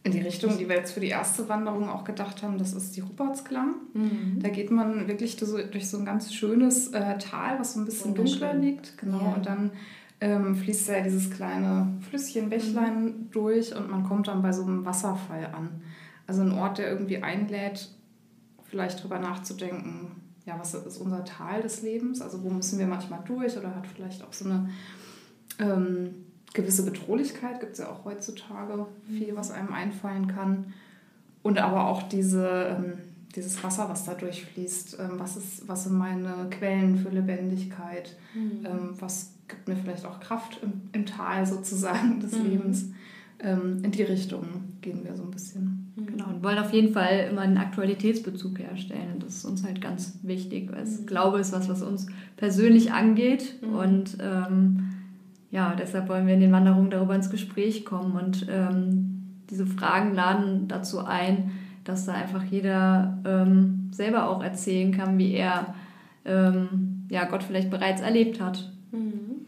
in 0.03 0.11
die 0.11 0.19
Richtung, 0.19 0.57
die 0.57 0.67
wir 0.67 0.75
jetzt 0.75 0.91
für 0.91 0.99
die 0.99 1.07
erste 1.07 1.47
Wanderung 1.47 1.87
auch 1.87 2.03
gedacht 2.03 2.43
haben, 2.43 2.57
das 2.57 2.73
ist 2.73 2.97
die 2.97 2.99
Rupertsklamm. 2.99 3.75
Mhm. 3.93 4.39
Da 4.41 4.49
geht 4.49 4.71
man 4.71 5.07
wirklich 5.07 5.37
durch 5.37 5.89
so 5.89 5.97
ein 5.97 6.03
ganz 6.03 6.33
schönes 6.33 6.89
äh, 6.89 7.17
Tal, 7.17 7.57
was 7.57 7.75
so 7.75 7.79
ein 7.79 7.85
bisschen 7.85 8.13
dunkler 8.13 8.55
liegt. 8.55 8.97
Genau. 8.97 9.21
Ja. 9.21 9.33
Und 9.35 9.45
dann 9.45 9.71
ähm, 10.19 10.53
fließt 10.53 10.89
da 10.89 10.99
dieses 10.99 11.31
kleine 11.31 11.87
Flüsschen, 12.09 12.49
Bächlein 12.49 13.03
mhm. 13.05 13.31
durch 13.31 13.73
und 13.73 13.89
man 13.89 14.03
kommt 14.03 14.27
dann 14.27 14.41
bei 14.41 14.51
so 14.51 14.63
einem 14.63 14.83
Wasserfall 14.83 15.45
an. 15.45 15.81
Also 16.27 16.41
ein 16.41 16.51
Ort, 16.51 16.77
der 16.77 16.89
irgendwie 16.89 17.23
einlädt, 17.23 17.87
vielleicht 18.65 19.01
drüber 19.01 19.19
nachzudenken, 19.19 20.11
ja, 20.45 20.59
was 20.59 20.73
ist 20.73 20.97
unser 20.97 21.23
Tal 21.23 21.61
des 21.61 21.83
Lebens? 21.83 22.19
Also 22.19 22.43
wo 22.43 22.49
müssen 22.49 22.79
wir 22.79 22.87
manchmal 22.87 23.21
durch 23.23 23.57
oder 23.57 23.73
hat 23.73 23.87
vielleicht 23.87 24.25
auch 24.25 24.33
so 24.33 24.43
eine 24.43 24.69
ähm, 25.61 26.15
gewisse 26.53 26.83
Bedrohlichkeit 26.83 27.59
gibt 27.59 27.73
es 27.73 27.79
ja 27.79 27.89
auch 27.89 28.05
heutzutage 28.05 28.85
viel, 29.07 29.35
was 29.35 29.51
einem 29.51 29.73
einfallen 29.73 30.27
kann. 30.27 30.73
Und 31.43 31.57
aber 31.59 31.87
auch 31.87 32.03
diese, 32.03 32.77
ähm, 32.77 32.93
dieses 33.35 33.63
Wasser, 33.63 33.89
was 33.89 34.05
da 34.05 34.13
durchfließt. 34.13 34.97
Ähm, 34.99 35.11
was, 35.17 35.37
ist, 35.37 35.67
was 35.67 35.85
sind 35.85 35.97
meine 35.97 36.47
Quellen 36.49 36.97
für 36.97 37.09
Lebendigkeit? 37.09 38.15
Mhm. 38.35 38.65
Ähm, 38.65 38.89
was 38.99 39.33
gibt 39.47 39.67
mir 39.67 39.75
vielleicht 39.75 40.05
auch 40.05 40.19
Kraft 40.19 40.59
im, 40.61 40.81
im 40.91 41.05
Tal 41.05 41.45
sozusagen 41.45 42.19
des 42.19 42.33
mhm. 42.33 42.49
Lebens? 42.49 42.91
Ähm, 43.39 43.79
in 43.83 43.91
die 43.91 44.03
Richtung 44.03 44.45
gehen 44.81 45.03
wir 45.03 45.15
so 45.15 45.23
ein 45.23 45.31
bisschen. 45.31 45.93
Mhm. 45.95 46.05
Genau, 46.05 46.27
und 46.27 46.43
wollen 46.43 46.59
auf 46.59 46.73
jeden 46.73 46.93
Fall 46.93 47.29
immer 47.31 47.41
einen 47.41 47.57
Aktualitätsbezug 47.57 48.59
herstellen. 48.59 49.19
Das 49.19 49.37
ist 49.37 49.45
uns 49.45 49.63
halt 49.63 49.81
ganz 49.81 50.19
wichtig, 50.21 50.71
weil 50.71 50.83
ich 50.83 50.99
mhm. 50.99 51.05
glaube, 51.07 51.39
ist 51.39 51.53
was, 51.53 51.69
was 51.69 51.81
uns 51.81 52.05
persönlich 52.37 52.91
angeht. 52.91 53.57
Mhm. 53.61 53.75
Und 53.75 54.17
ähm, 54.21 54.89
ja, 55.51 55.75
deshalb 55.75 56.07
wollen 56.09 56.27
wir 56.27 56.33
in 56.33 56.39
den 56.39 56.51
Wanderungen 56.51 56.89
darüber 56.89 57.13
ins 57.13 57.29
Gespräch 57.29 57.85
kommen 57.85 58.13
und 58.13 58.47
ähm, 58.49 59.43
diese 59.49 59.67
Fragen 59.67 60.15
laden 60.15 60.67
dazu 60.69 60.99
ein, 60.99 61.51
dass 61.83 62.05
da 62.05 62.13
einfach 62.13 62.43
jeder 62.43 63.19
ähm, 63.25 63.89
selber 63.91 64.29
auch 64.29 64.41
erzählen 64.41 64.91
kann, 64.91 65.17
wie 65.17 65.33
er 65.33 65.73
ähm, 66.25 67.05
ja, 67.09 67.25
Gott 67.25 67.43
vielleicht 67.43 67.69
bereits 67.69 68.01
erlebt 68.01 68.39
hat. 68.39 68.71
Mhm. 68.91 69.45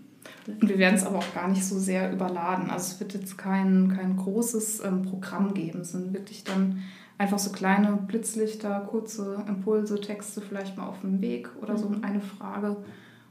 Und 0.62 0.70
wir 0.70 0.78
werden 0.78 0.96
es 0.96 1.06
aber 1.06 1.20
auch 1.20 1.34
gar 1.34 1.48
nicht 1.48 1.64
so 1.64 1.80
sehr 1.80 2.12
überladen. 2.12 2.70
Also 2.70 2.94
es 2.94 3.00
wird 3.00 3.14
jetzt 3.14 3.38
kein, 3.38 3.94
kein 3.96 4.18
großes 4.18 4.84
ähm, 4.84 5.04
Programm 5.04 5.54
geben. 5.54 5.82
Es 5.82 5.94
sind 5.94 6.14
wirklich 6.14 6.44
dann 6.44 6.82
einfach 7.18 7.40
so 7.40 7.52
kleine 7.52 7.98
Blitzlichter, 8.08 8.82
kurze 8.82 9.46
Impulse, 9.48 10.02
Texte 10.02 10.42
vielleicht 10.42 10.76
mal 10.76 10.88
auf 10.88 11.00
dem 11.00 11.22
Weg 11.22 11.50
oder 11.62 11.78
so 11.78 11.88
mhm. 11.88 12.04
eine 12.04 12.20
Frage. 12.20 12.76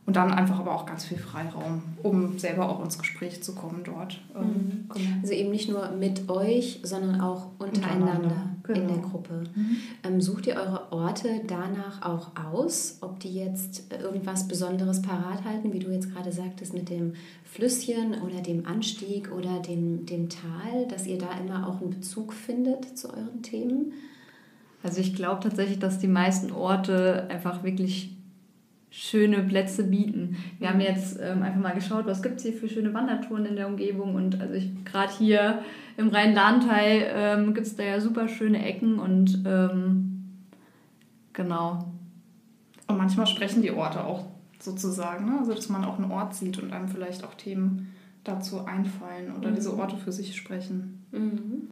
Und 0.04 0.16
dann 0.16 0.32
einfach 0.32 0.58
aber 0.58 0.74
auch 0.74 0.84
ganz 0.84 1.04
viel 1.04 1.16
Freiraum, 1.16 1.80
um 2.02 2.36
selber 2.36 2.68
auch 2.68 2.82
ins 2.82 2.98
Gespräch 2.98 3.40
zu 3.40 3.54
kommen 3.54 3.82
dort. 3.84 4.20
Ähm, 4.34 4.42
mhm. 4.42 4.88
Genau. 4.92 5.10
Also 5.22 5.32
eben 5.32 5.50
nicht 5.52 5.68
nur 5.68 5.92
mit 5.92 6.28
euch, 6.28 6.80
sondern 6.82 7.20
auch 7.20 7.50
untereinander, 7.60 8.50
genau. 8.64 8.80
in 8.80 8.88
der 8.88 8.96
genau. 8.96 9.08
Gruppe. 9.08 9.44
Mhm. 9.54 9.76
Ähm, 10.02 10.20
sucht 10.20 10.48
ihr 10.48 10.56
eure 10.56 10.90
Orte 10.90 11.42
danach 11.46 12.02
auch 12.02 12.32
aus, 12.34 12.98
ob 13.00 13.20
die 13.20 13.32
jetzt 13.32 13.92
irgendwas 13.92 14.48
Besonderes 14.48 15.02
parat 15.02 15.44
halten, 15.44 15.72
wie 15.72 15.78
du 15.78 15.92
jetzt 15.92 16.12
gerade 16.12 16.32
sagtest, 16.32 16.74
mit 16.74 16.90
dem 16.90 17.12
Flüsschen 17.44 18.20
oder 18.22 18.40
dem 18.40 18.66
Anstieg 18.66 19.30
oder 19.30 19.60
dem, 19.60 20.04
dem 20.04 20.28
Tal, 20.28 20.88
dass 20.88 21.06
ihr 21.06 21.18
da 21.18 21.28
immer 21.38 21.68
auch 21.68 21.80
einen 21.80 21.90
Bezug 21.90 22.32
findet 22.32 22.98
zu 22.98 23.08
euren 23.08 23.42
Themen? 23.42 23.92
Also 24.82 25.00
ich 25.00 25.14
glaube 25.14 25.40
tatsächlich, 25.40 25.78
dass 25.78 26.00
die 26.00 26.08
meisten 26.08 26.50
Orte 26.50 27.28
einfach 27.30 27.62
wirklich 27.62 28.16
schöne 28.92 29.38
Plätze 29.38 29.84
bieten. 29.84 30.36
Wir 30.58 30.68
haben 30.68 30.80
jetzt 30.80 31.18
ähm, 31.18 31.42
einfach 31.42 31.60
mal 31.60 31.74
geschaut, 31.74 32.04
was 32.04 32.22
gibt 32.22 32.36
es 32.36 32.42
hier 32.42 32.52
für 32.52 32.68
schöne 32.68 32.92
Wandertouren 32.92 33.46
in 33.46 33.56
der 33.56 33.66
Umgebung 33.66 34.14
und 34.14 34.38
also 34.38 34.54
gerade 34.84 35.12
hier 35.16 35.62
im 35.96 36.08
Rhein-Lahn-Teil 36.08 37.10
ähm, 37.14 37.54
gibt 37.54 37.66
es 37.66 37.74
da 37.74 37.84
ja 37.84 38.00
super 38.00 38.28
schöne 38.28 38.62
Ecken 38.62 38.98
und 38.98 39.42
ähm, 39.46 40.24
genau. 41.32 41.90
Und 42.86 42.98
manchmal 42.98 43.26
sprechen 43.26 43.62
die 43.62 43.70
Orte 43.70 44.04
auch 44.04 44.26
sozusagen, 44.60 45.24
ne? 45.24 45.38
also 45.38 45.54
dass 45.54 45.70
man 45.70 45.86
auch 45.86 45.98
einen 45.98 46.10
Ort 46.10 46.34
sieht 46.34 46.62
und 46.62 46.70
einem 46.74 46.88
vielleicht 46.88 47.24
auch 47.24 47.34
Themen 47.34 47.94
dazu 48.24 48.66
einfallen 48.66 49.34
oder 49.34 49.50
mhm. 49.50 49.54
diese 49.54 49.74
Orte 49.76 49.96
für 49.96 50.12
sich 50.12 50.36
sprechen. 50.36 51.06
Mhm. 51.12 51.71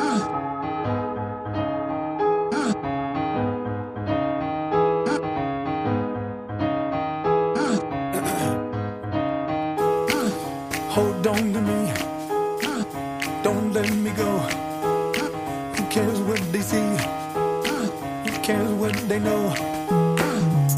they 19.11 19.19
know? 19.19 19.43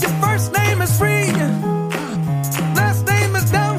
Your 0.01 0.13
first 0.23 0.51
name 0.53 0.81
is 0.81 0.97
free. 0.97 1.31
Last 2.79 3.05
name 3.05 3.35
is 3.35 3.51
dumb. 3.51 3.77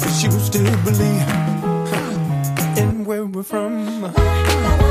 But 0.00 0.22
you 0.22 0.30
still 0.48 0.76
believe 0.88 1.28
in 2.78 3.04
where 3.04 3.26
we're 3.26 3.42
from. 3.42 4.87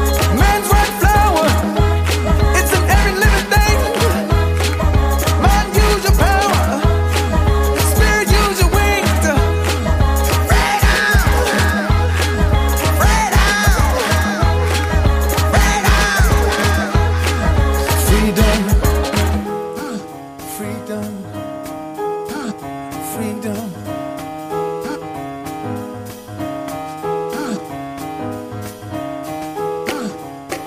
Freedom! 23.17 23.73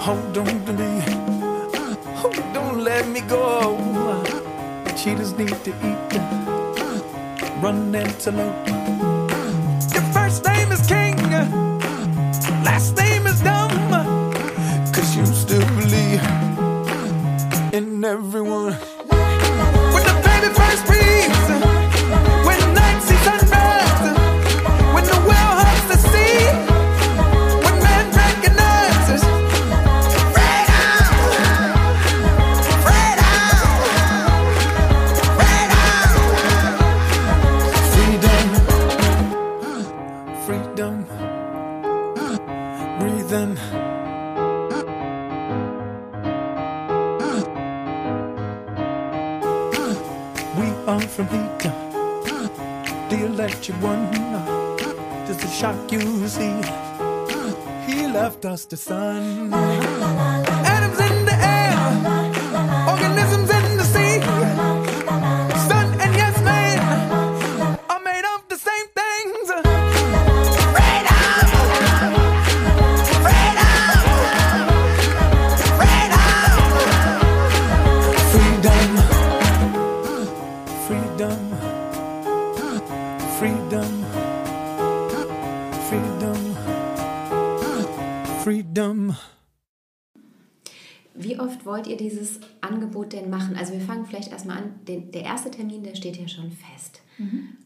Hold 0.01 0.39
on 0.39 0.65
to 0.65 0.73
me. 0.73 0.91
Don't 2.53 2.83
let 2.83 3.07
me 3.07 3.21
go. 3.21 3.77
Cheetahs 4.97 5.33
need 5.39 5.55
to 5.63 5.71
eat. 5.91 6.13
Run 7.63 7.95
antelope. 7.95 8.69
Your 9.95 10.03
first 10.13 10.45
name 10.45 10.73
is 10.73 10.85
King. 10.89 11.10
Are 50.91 50.99
from 50.99 51.29
heat. 51.29 51.63
The 53.11 53.25
electric 53.25 53.81
one. 53.81 54.11
Just 55.25 55.45
a 55.45 55.47
shock 55.47 55.93
you 55.93 56.27
see. 56.27 56.61
He 57.87 58.09
left 58.09 58.45
us 58.45 58.65
the 58.65 58.77
sun. 58.77 59.55
Atoms 59.55 60.99
in 60.99 61.27
the 61.27 61.35
air. 61.35 62.20
Vielleicht 94.11 94.33
erstmal 94.33 94.59
an. 94.59 94.65
Den, 94.87 95.11
der 95.13 95.23
erste 95.23 95.51
Termin, 95.51 95.83
der 95.83 95.95
steht 95.95 96.17
ja 96.17 96.29
schon 96.29 96.51
fest. 96.51 97.01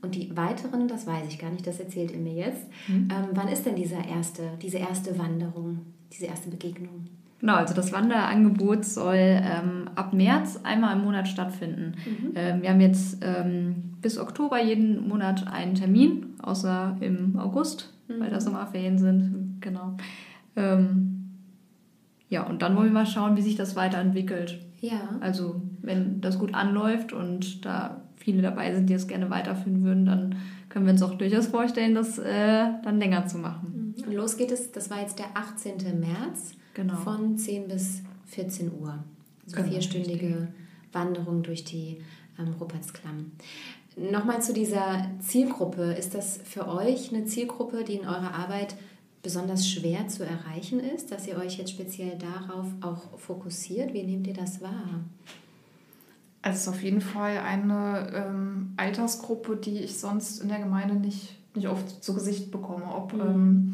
Und 0.03 0.15
die 0.15 0.37
weiteren, 0.37 0.89
das 0.89 1.07
weiß 1.07 1.29
ich 1.29 1.39
gar 1.39 1.51
nicht, 1.51 1.67
das 1.67 1.79
erzählt 1.79 2.11
ihr 2.11 2.19
mir 2.19 2.35
jetzt. 2.35 2.67
Ähm, 2.89 3.29
wann 3.35 3.49
ist 3.49 3.65
denn 3.65 3.77
dieser 3.77 4.05
erste, 4.05 4.43
diese 4.61 4.79
erste 4.79 5.17
Wanderung, 5.19 5.81
diese 6.13 6.27
erste 6.27 6.51
Begegnung? 6.51 7.07
Genau, 7.41 7.55
also 7.55 7.75
das 7.75 7.93
Wanderangebot 7.93 8.85
soll 8.85 9.17
ähm, 9.17 9.91
ab 9.95 10.13
März 10.13 10.61
einmal 10.65 10.97
im 10.97 11.05
Monat 11.05 11.29
stattfinden. 11.29 11.95
Ähm, 12.35 12.63
wir 12.63 12.71
haben 12.71 12.81
jetzt 12.81 13.19
ähm, 13.23 13.97
bis 14.01 14.19
Oktober 14.19 14.61
jeden 14.61 15.07
Monat 15.09 15.47
einen 15.47 15.75
Termin, 15.75 16.35
außer 16.43 16.97
im 17.01 17.39
August, 17.39 17.93
weil 18.09 18.31
da 18.31 18.41
Sommerferien 18.41 18.99
sind. 18.99 19.59
Genau. 19.61 19.97
Ähm, 20.57 21.31
ja, 22.29 22.43
und 22.45 22.63
dann 22.63 22.77
wollen 22.77 22.89
wir 22.89 22.95
mal 22.95 23.07
schauen, 23.07 23.37
wie 23.37 23.43
sich 23.43 23.55
das 23.57 23.77
weiterentwickelt. 23.77 24.59
Ja. 24.81 25.17
Also 25.21 25.61
wenn 25.85 26.21
das 26.21 26.39
gut 26.39 26.55
anläuft 26.55 27.13
und 27.13 27.65
da 27.65 28.03
viele 28.17 28.43
dabei 28.43 28.75
sind, 28.75 28.89
die 28.89 28.95
es 28.95 29.07
gerne 29.07 29.31
weiterführen 29.31 29.85
würden, 29.85 30.07
dann 30.07 30.37
können 30.69 30.87
wir 30.87 30.93
uns 30.93 31.03
auch 31.03 31.15
durchaus 31.15 31.47
vorstellen, 31.49 31.95
das 31.95 32.19
äh, 32.19 32.65
dann 32.83 32.99
länger 32.99 33.27
zu 33.27 33.39
machen. 33.39 33.95
Und 34.05 34.13
los 34.13 34.37
geht 34.37 34.51
es, 34.51 34.73
das 34.73 34.91
war 34.91 35.01
jetzt 35.01 35.19
der 35.19 35.27
18. 35.35 36.01
März 36.01 36.55
Genau. 36.75 36.97
von 36.97 37.39
10 37.39 37.69
bis 37.69 38.03
14 38.27 38.73
Uhr. 38.81 38.99
Also 39.45 39.57
Genau, 39.57 39.69
vierstündige 39.69 40.49
Wanderung 40.93 41.43
durch 41.43 41.63
die 41.65 41.99
ähm, 42.39 42.55
Rupertsklamm. 42.59 43.31
Nochmal 43.97 44.43
zu 44.43 44.53
dieser 44.53 45.07
Zielgruppe. 45.21 45.93
Ist 45.93 46.15
das 46.17 46.41
für 46.43 46.67
euch 46.67 47.15
eine 47.15 47.27
Zielgruppe, 47.27 47.85
die 47.85 47.95
in 47.95 48.09
eurer 48.09 48.35
Arbeit 48.35 48.75
besonders 49.23 49.69
schwer 49.69 50.09
zu 50.09 50.25
erreichen 50.27 50.81
ist, 50.81 51.13
dass 51.13 51.29
ihr 51.29 51.37
euch 51.39 51.59
jetzt 51.59 51.71
speziell 51.71 52.19
darauf 52.19 52.67
auch 52.81 53.19
fokussiert? 53.19 53.95
Wie 53.95 54.03
nehmt 54.03 54.27
ihr 54.27 54.35
das 54.35 54.61
wahr? 54.61 55.05
Also 56.45 56.57
es 56.57 56.63
ist 56.63 56.69
auf 56.69 56.83
jeden 56.83 57.01
Fall 57.01 57.39
eine 57.39 58.13
ähm, 58.15 58.75
Altersgruppe, 58.77 59.57
die 59.57 59.79
ich 59.79 59.99
sonst 59.99 60.43
in 60.43 60.51
der 60.51 60.59
Gemeinde 60.59 60.95
nicht, 60.95 61.39
nicht 61.57 61.69
oft 61.69 62.05
zu 62.05 62.13
Gesicht 62.13 62.51
bekomme. 62.51 62.85
Ob 62.95 63.15
ähm, 63.15 63.73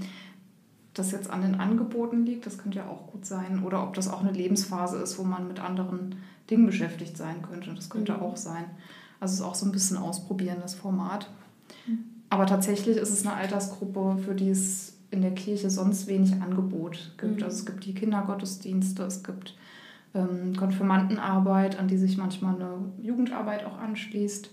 das 0.95 1.11
jetzt 1.11 1.31
an 1.31 1.43
den 1.43 1.57
Angeboten 1.57 2.25
liegt, 2.25 2.47
das 2.47 2.59
könnte 2.59 2.79
ja 2.79 2.87
auch 2.87 3.09
gut 3.09 3.27
sein. 3.27 3.65
Oder 3.65 3.83
ob 3.83 3.95
das 3.95 4.07
auch 4.07 4.21
eine 4.21 4.31
Lebensphase 4.31 4.99
ist, 4.99 5.19
wo 5.19 5.25
man 5.25 5.49
mit 5.49 5.59
anderen 5.59 6.15
Dingen 6.49 6.65
beschäftigt 6.65 7.17
sein 7.17 7.43
könnte. 7.43 7.75
Das 7.75 7.91
könnte 7.91 8.23
auch 8.23 8.37
sein. 8.37 8.67
Also 9.19 9.33
es 9.33 9.41
ist 9.41 9.47
auch 9.47 9.57
so 9.57 9.67
ein 9.67 9.73
bisschen 9.73 9.97
ausprobieren, 9.97 10.59
das 10.63 10.77
Format. 10.77 11.29
Aber 12.29 12.47
tatsächlich 12.47 12.99
ist 12.99 13.11
es 13.11 13.27
eine 13.27 13.35
Altersgruppe, 13.35 14.19
für 14.25 14.37
die 14.37 14.51
es 14.51 14.97
in 15.11 15.23
der 15.23 15.35
Kirche 15.35 15.71
sonst 15.71 16.07
wenig 16.07 16.35
Angebot 16.35 17.17
gibt. 17.19 17.43
Also 17.43 17.57
es 17.57 17.67
gibt 17.67 17.85
die 17.85 17.95
Kindergottesdienste, 17.95 19.03
es 19.03 19.25
gibt 19.25 19.57
ähm, 20.15 20.57
Konfirmandenarbeit, 20.57 21.79
an 21.79 21.89
die 21.89 21.97
sich 21.97 22.17
manchmal 22.17 22.57
eine 22.57 22.93
Jugendarbeit 23.03 23.65
auch 23.65 23.79
anschließt. 23.79 24.51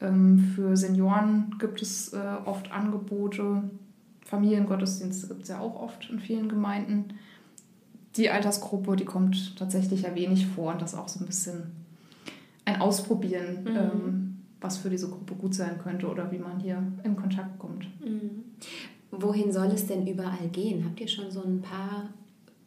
Ähm, 0.00 0.38
für 0.54 0.76
Senioren 0.76 1.54
gibt 1.58 1.80
es 1.82 2.12
äh, 2.12 2.36
oft 2.44 2.72
Angebote. 2.72 3.62
Familiengottesdienste 4.24 5.28
gibt 5.28 5.42
es 5.42 5.48
ja 5.48 5.60
auch 5.60 5.80
oft 5.80 6.10
in 6.10 6.18
vielen 6.18 6.48
Gemeinden. 6.48 7.14
Die 8.16 8.30
Altersgruppe, 8.30 8.96
die 8.96 9.04
kommt 9.04 9.56
tatsächlich 9.56 10.02
ja 10.02 10.14
wenig 10.14 10.46
vor 10.46 10.72
und 10.72 10.82
das 10.82 10.94
ist 10.94 10.98
auch 10.98 11.08
so 11.08 11.20
ein 11.20 11.26
bisschen 11.26 11.64
ein 12.64 12.80
Ausprobieren, 12.80 13.66
ähm, 13.68 14.36
was 14.60 14.78
für 14.78 14.90
diese 14.90 15.08
Gruppe 15.08 15.34
gut 15.34 15.54
sein 15.54 15.78
könnte 15.78 16.08
oder 16.08 16.32
wie 16.32 16.38
man 16.38 16.58
hier 16.58 16.82
in 17.04 17.14
Kontakt 17.14 17.58
kommt. 17.58 17.86
Wohin 19.12 19.52
soll 19.52 19.68
es 19.68 19.86
denn 19.86 20.06
überall 20.06 20.48
gehen? 20.50 20.84
Habt 20.84 21.00
ihr 21.00 21.06
schon 21.06 21.30
so 21.30 21.42
ein 21.42 21.60
paar 21.60 22.08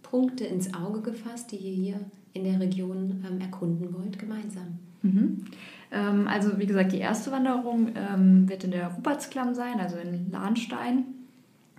Punkte 0.01 0.45
ins 0.45 0.73
Auge 0.73 1.01
gefasst, 1.01 1.51
die 1.51 1.57
ihr 1.57 1.73
hier 1.73 1.99
in 2.33 2.43
der 2.43 2.59
Region 2.59 3.23
ähm, 3.27 3.41
erkunden 3.41 3.93
wollt, 3.93 4.17
gemeinsam? 4.19 4.79
Mhm. 5.01 5.45
Ähm, 5.91 6.27
also 6.27 6.59
wie 6.59 6.65
gesagt, 6.65 6.91
die 6.91 6.99
erste 6.99 7.31
Wanderung 7.31 7.89
ähm, 7.95 8.47
wird 8.49 8.63
in 8.63 8.71
der 8.71 8.87
Rupertsklamm 8.87 9.53
sein, 9.53 9.79
also 9.79 9.97
in 9.97 10.31
Lahnstein. 10.31 11.05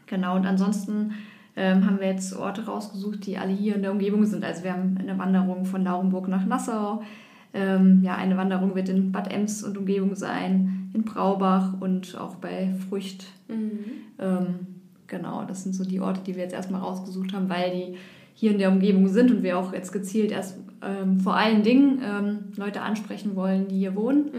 Genau, 0.07 0.37
und 0.37 0.47
ansonsten 0.47 1.13
ähm, 1.57 1.87
haben 1.87 2.01
wir 2.01 2.09
jetzt 2.09 2.37
Orte 2.37 2.67
rausgesucht, 2.67 3.27
die 3.27 3.39
alle 3.39 3.53
hier 3.53 3.77
in 3.77 3.83
der 3.83 3.93
Umgebung 3.93 4.25
sind. 4.27 4.45
Also 4.45 4.65
wir 4.65 4.73
haben 4.73 4.97
eine 4.99 5.19
Wanderung 5.19 5.65
von 5.65 5.85
Laurenburg 5.85 6.29
nach 6.29 6.45
Nassau. 6.45 7.03
Ähm, 7.53 8.01
ja, 8.03 8.17
eine 8.17 8.37
Wanderung 8.37 8.75
wird 8.75 8.89
in 8.89 9.13
Bad 9.13 9.33
Ems 9.33 9.65
und 9.65 9.77
Umgebung 9.77 10.15
sein, 10.15 10.91
in 10.95 11.03
Braubach 11.03 11.81
und 11.81 12.17
auch 12.17 12.37
bei 12.37 12.73
Frücht. 12.89 13.27
Ähm, 13.49 14.67
genau, 15.09 15.45
das 15.45 15.65
sind 15.65 15.75
so 15.75 15.85
die 15.85 16.01
Orte, 16.01 16.21
die 16.25 16.37
wir 16.37 16.45
jetzt 16.45 16.55
erstmal 16.55 16.81
rausgesucht 16.81 17.33
haben, 17.33 17.49
weil 17.49 17.71
die 17.73 17.97
hier 18.41 18.53
in 18.53 18.59
der 18.59 18.71
Umgebung 18.71 19.07
sind 19.07 19.31
und 19.31 19.43
wir 19.43 19.59
auch 19.59 19.75
jetzt 19.75 19.93
gezielt 19.93 20.33
erst 20.33 20.57
ähm, 20.81 21.21
vor 21.21 21.37
allen 21.37 21.63
Dingen 21.63 22.01
ähm, 22.03 22.39
Leute 22.57 22.81
ansprechen 22.81 23.37
wollen, 23.37 23.69
die 23.69 23.77
hier 23.77 23.95
wohnen. 23.95 24.31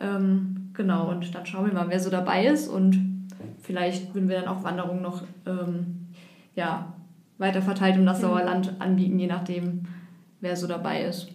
Ähm, 0.00 0.70
genau, 0.72 1.10
und 1.10 1.34
dann 1.34 1.44
schauen 1.44 1.66
wir 1.66 1.74
mal, 1.74 1.90
wer 1.90 2.00
so 2.00 2.08
dabei 2.08 2.46
ist 2.46 2.68
und 2.68 3.28
vielleicht 3.60 4.14
würden 4.14 4.30
wir 4.30 4.40
dann 4.40 4.48
auch 4.48 4.64
Wanderungen 4.64 5.02
noch 5.02 5.24
ähm, 5.44 6.06
ja, 6.54 6.94
weiter 7.36 7.60
verteilt 7.60 7.98
um 7.98 8.06
das 8.06 8.22
Sauerland 8.22 8.76
anbieten, 8.78 9.18
je 9.18 9.26
nachdem, 9.26 9.82
wer 10.40 10.56
so 10.56 10.66
dabei 10.66 11.04
ist. 11.04 11.28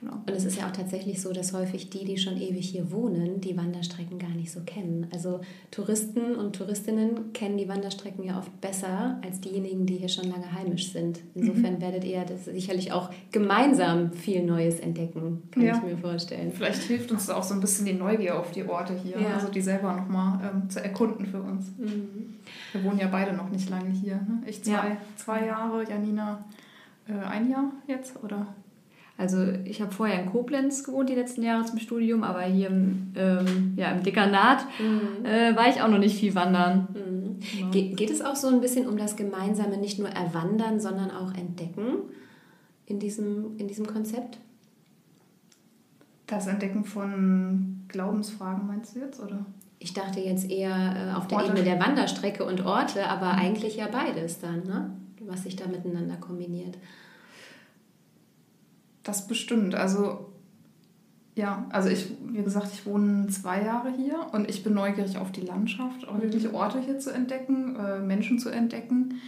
Genau. 0.00 0.12
Und 0.14 0.30
es 0.30 0.44
ist 0.44 0.58
ja 0.58 0.66
auch 0.66 0.72
tatsächlich 0.72 1.20
so, 1.20 1.32
dass 1.32 1.52
häufig 1.52 1.90
die, 1.90 2.04
die 2.04 2.18
schon 2.18 2.36
ewig 2.36 2.68
hier 2.68 2.92
wohnen, 2.92 3.40
die 3.40 3.56
Wanderstrecken 3.56 4.18
gar 4.18 4.30
nicht 4.30 4.52
so 4.52 4.60
kennen. 4.60 5.08
Also 5.12 5.40
Touristen 5.70 6.36
und 6.36 6.54
Touristinnen 6.54 7.32
kennen 7.32 7.58
die 7.58 7.68
Wanderstrecken 7.68 8.24
ja 8.24 8.38
oft 8.38 8.60
besser 8.60 9.18
als 9.24 9.40
diejenigen, 9.40 9.86
die 9.86 9.96
hier 9.96 10.08
schon 10.08 10.30
lange 10.30 10.52
heimisch 10.52 10.92
sind. 10.92 11.20
Insofern 11.34 11.74
mhm. 11.74 11.80
werdet 11.80 12.04
ihr 12.04 12.24
das 12.24 12.44
sicherlich 12.44 12.92
auch 12.92 13.10
gemeinsam 13.32 14.12
viel 14.12 14.44
Neues 14.44 14.78
entdecken, 14.78 15.42
kann 15.50 15.64
ja. 15.64 15.76
ich 15.76 15.82
mir 15.82 15.98
vorstellen. 15.98 16.52
Vielleicht 16.52 16.82
hilft 16.82 17.10
uns 17.10 17.28
auch 17.28 17.42
so 17.42 17.54
ein 17.54 17.60
bisschen 17.60 17.86
die 17.86 17.94
Neugier 17.94 18.38
auf 18.38 18.52
die 18.52 18.64
Orte 18.64 18.94
hier, 19.02 19.20
ja. 19.20 19.34
also 19.34 19.48
die 19.48 19.60
selber 19.60 19.94
nochmal 19.94 20.38
ähm, 20.48 20.70
zu 20.70 20.82
erkunden 20.82 21.26
für 21.26 21.42
uns. 21.42 21.66
Mhm. 21.76 22.34
Wir 22.72 22.84
wohnen 22.84 22.98
ja 22.98 23.08
beide 23.08 23.32
noch 23.32 23.50
nicht 23.50 23.68
lange 23.68 23.90
hier. 23.90 24.16
Ne? 24.16 24.42
Ich 24.46 24.62
zwei, 24.62 24.72
ja. 24.72 24.96
zwei 25.16 25.46
Jahre, 25.46 25.88
Janina 25.88 26.44
äh, 27.08 27.12
ein 27.26 27.50
Jahr 27.50 27.72
jetzt, 27.86 28.22
oder? 28.22 28.46
Also 29.18 29.38
ich 29.64 29.82
habe 29.82 29.90
vorher 29.90 30.22
in 30.22 30.30
Koblenz 30.30 30.84
gewohnt 30.84 31.08
die 31.10 31.14
letzten 31.16 31.42
Jahre 31.42 31.64
zum 31.64 31.80
Studium, 31.80 32.22
aber 32.22 32.42
hier 32.42 32.68
im, 32.68 33.12
ähm, 33.16 33.74
ja, 33.76 33.90
im 33.90 34.04
Dekanat 34.04 34.64
mhm. 34.78 35.26
äh, 35.26 35.56
war 35.56 35.68
ich 35.68 35.82
auch 35.82 35.88
noch 35.88 35.98
nicht 35.98 36.16
viel 36.16 36.36
wandern. 36.36 36.86
Mhm. 36.94 37.40
Genau. 37.40 37.70
Ge 37.72 37.94
geht 37.94 38.10
es 38.10 38.22
auch 38.22 38.36
so 38.36 38.46
ein 38.46 38.60
bisschen 38.60 38.86
um 38.86 38.96
das 38.96 39.16
gemeinsame, 39.16 39.76
nicht 39.76 39.98
nur 39.98 40.08
erwandern, 40.08 40.78
sondern 40.78 41.10
auch 41.10 41.34
entdecken 41.34 41.96
in 42.86 43.00
diesem, 43.00 43.58
in 43.58 43.66
diesem 43.66 43.88
Konzept? 43.88 44.38
Das 46.28 46.46
Entdecken 46.46 46.84
von 46.84 47.84
Glaubensfragen 47.88 48.68
meinst 48.68 48.94
du 48.94 49.00
jetzt, 49.00 49.20
oder? 49.20 49.44
Ich 49.80 49.94
dachte 49.94 50.20
jetzt 50.20 50.48
eher 50.48 50.70
äh, 50.70 51.16
auf 51.16 51.26
der 51.26 51.38
Orte. 51.38 51.50
Ebene 51.50 51.64
der 51.64 51.80
Wanderstrecke 51.80 52.44
und 52.44 52.64
Orte, 52.64 53.08
aber 53.08 53.32
mhm. 53.32 53.38
eigentlich 53.40 53.76
ja 53.76 53.88
beides 53.90 54.38
dann, 54.38 54.62
ne? 54.64 54.92
was 55.26 55.42
sich 55.42 55.56
da 55.56 55.66
miteinander 55.66 56.16
kombiniert. 56.16 56.78
Das 59.02 59.26
bestimmt. 59.26 59.74
Also 59.74 60.28
ja, 61.38 61.66
also 61.70 61.88
ich, 61.88 62.10
wie 62.26 62.42
gesagt, 62.42 62.70
ich 62.72 62.84
wohne 62.84 63.28
zwei 63.28 63.62
Jahre 63.62 63.92
hier 63.92 64.26
und 64.32 64.50
ich 64.50 64.64
bin 64.64 64.74
neugierig 64.74 65.18
auf 65.18 65.30
die 65.30 65.42
Landschaft, 65.42 66.08
auch 66.08 66.20
wirklich 66.20 66.48
mhm. 66.48 66.54
Orte 66.56 66.80
hier 66.80 66.98
zu 66.98 67.14
entdecken, 67.14 67.76
äh, 67.76 68.00
Menschen 68.00 68.40
zu 68.40 68.48
entdecken. 68.48 69.20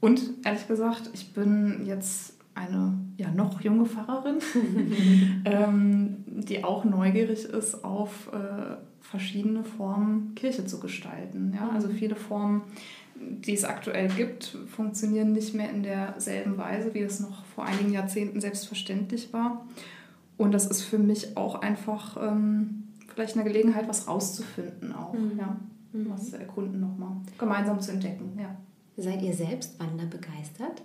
Und 0.00 0.20
ehrlich 0.44 0.68
gesagt, 0.68 1.08
ich 1.14 1.32
bin 1.32 1.86
jetzt 1.86 2.34
eine 2.54 2.98
ja, 3.16 3.30
noch 3.30 3.62
junge 3.62 3.86
Pfarrerin, 3.86 4.36
ähm, 5.46 6.16
die 6.26 6.62
auch 6.62 6.84
neugierig 6.84 7.44
ist 7.44 7.82
auf 7.82 8.30
äh, 8.32 8.76
verschiedene 9.00 9.64
Formen 9.64 10.34
Kirche 10.34 10.66
zu 10.66 10.80
gestalten. 10.80 11.54
Ja? 11.56 11.70
Also 11.70 11.88
mhm. 11.88 11.94
viele 11.94 12.16
Formen 12.16 12.62
die 13.28 13.54
es 13.54 13.64
aktuell 13.64 14.08
gibt, 14.08 14.56
funktionieren 14.68 15.32
nicht 15.32 15.54
mehr 15.54 15.70
in 15.70 15.82
derselben 15.82 16.56
Weise, 16.58 16.94
wie 16.94 17.00
es 17.00 17.20
noch 17.20 17.44
vor 17.44 17.64
einigen 17.64 17.92
Jahrzehnten 17.92 18.40
selbstverständlich 18.40 19.32
war. 19.32 19.66
Und 20.36 20.52
das 20.52 20.66
ist 20.66 20.82
für 20.82 20.98
mich 20.98 21.36
auch 21.36 21.56
einfach 21.56 22.16
ähm, 22.20 22.84
vielleicht 23.08 23.36
eine 23.36 23.44
Gelegenheit, 23.44 23.88
was 23.88 24.08
rauszufinden 24.08 24.92
auch, 24.92 25.12
mhm. 25.12 25.38
ja, 25.38 25.56
mhm. 25.92 26.10
was 26.10 26.30
zu 26.30 26.38
erkunden 26.38 26.80
nochmal, 26.80 27.16
gemeinsam 27.38 27.80
zu 27.80 27.92
entdecken, 27.92 28.38
ja. 28.40 28.56
Seid 28.96 29.22
ihr 29.22 29.34
selbst 29.34 29.78
wanderbegeistert? 29.80 30.82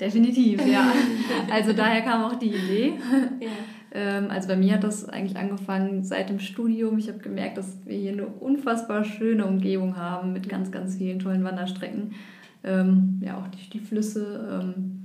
Definitiv, 0.00 0.66
ja. 0.66 0.92
Also 1.52 1.72
daher 1.72 2.00
kam 2.02 2.24
auch 2.24 2.34
die 2.36 2.48
Idee. 2.48 2.94
Ja. 3.40 3.48
Ähm, 3.92 4.30
also 4.30 4.48
bei 4.48 4.56
mir 4.56 4.74
hat 4.74 4.84
das 4.84 5.08
eigentlich 5.08 5.36
angefangen 5.36 6.04
seit 6.04 6.30
dem 6.30 6.38
Studium. 6.38 6.98
Ich 6.98 7.08
habe 7.08 7.18
gemerkt, 7.18 7.58
dass 7.58 7.78
wir 7.84 7.98
hier 7.98 8.12
eine 8.12 8.26
unfassbar 8.26 9.04
schöne 9.04 9.44
Umgebung 9.46 9.96
haben 9.96 10.32
mit 10.32 10.48
ganz, 10.48 10.70
ganz 10.70 10.96
vielen 10.96 11.18
tollen 11.18 11.44
Wanderstrecken. 11.44 12.14
Ähm, 12.62 13.20
ja, 13.24 13.38
auch 13.38 13.48
die, 13.48 13.70
die 13.70 13.80
Flüsse. 13.80 14.62
Ähm, 14.62 15.02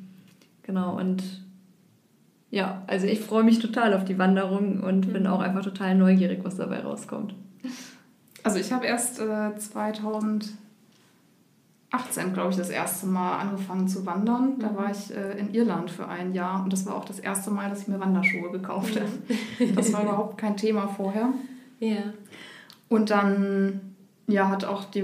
genau, 0.64 0.98
und 0.98 1.24
ja, 2.52 2.84
also 2.88 3.08
ich 3.08 3.20
freue 3.22 3.44
mich 3.44 3.60
total 3.60 3.94
auf 3.94 4.06
die 4.06 4.18
Wanderung 4.18 4.82
und 4.82 5.12
bin 5.12 5.24
mhm. 5.24 5.30
auch 5.30 5.40
einfach 5.40 5.64
total 5.64 5.96
neugierig, 5.96 6.40
was 6.44 6.58
dabei 6.58 6.80
rauskommt. 6.80 7.34
Also 8.44 8.60
ich 8.60 8.72
habe 8.72 8.86
erst 8.86 9.20
äh, 9.20 9.58
2000 9.58 10.54
18, 11.96 12.34
glaube 12.34 12.52
ich, 12.52 12.58
das 12.58 12.70
erste 12.70 13.08
Mal 13.08 13.40
angefangen 13.40 13.88
zu 13.88 14.06
wandern. 14.06 14.60
Da 14.60 14.72
mhm. 14.72 14.76
war 14.76 14.92
ich 14.92 15.16
äh, 15.16 15.40
in 15.40 15.54
Irland 15.54 15.90
für 15.90 16.08
ein 16.08 16.34
Jahr 16.34 16.64
und 16.64 16.72
das 16.72 16.86
war 16.86 16.96
auch 16.96 17.06
das 17.06 17.20
erste 17.20 17.52
Mal, 17.52 17.70
dass 17.70 17.82
ich 17.82 17.88
mir 17.88 18.00
Wanderschuhe 18.00 18.52
gekauft 18.52 19.00
habe. 19.00 19.10
Mhm. 19.60 19.76
Das 19.76 19.92
war 19.94 20.04
überhaupt 20.04 20.38
kein 20.38 20.58
Thema 20.58 20.88
vorher. 20.88 21.30
Ja. 21.80 22.14
Und 22.90 23.10
dann 23.10 23.82
ja, 24.28 24.50
hat 24.50 24.66
auch 24.66 24.86
die, 24.86 25.04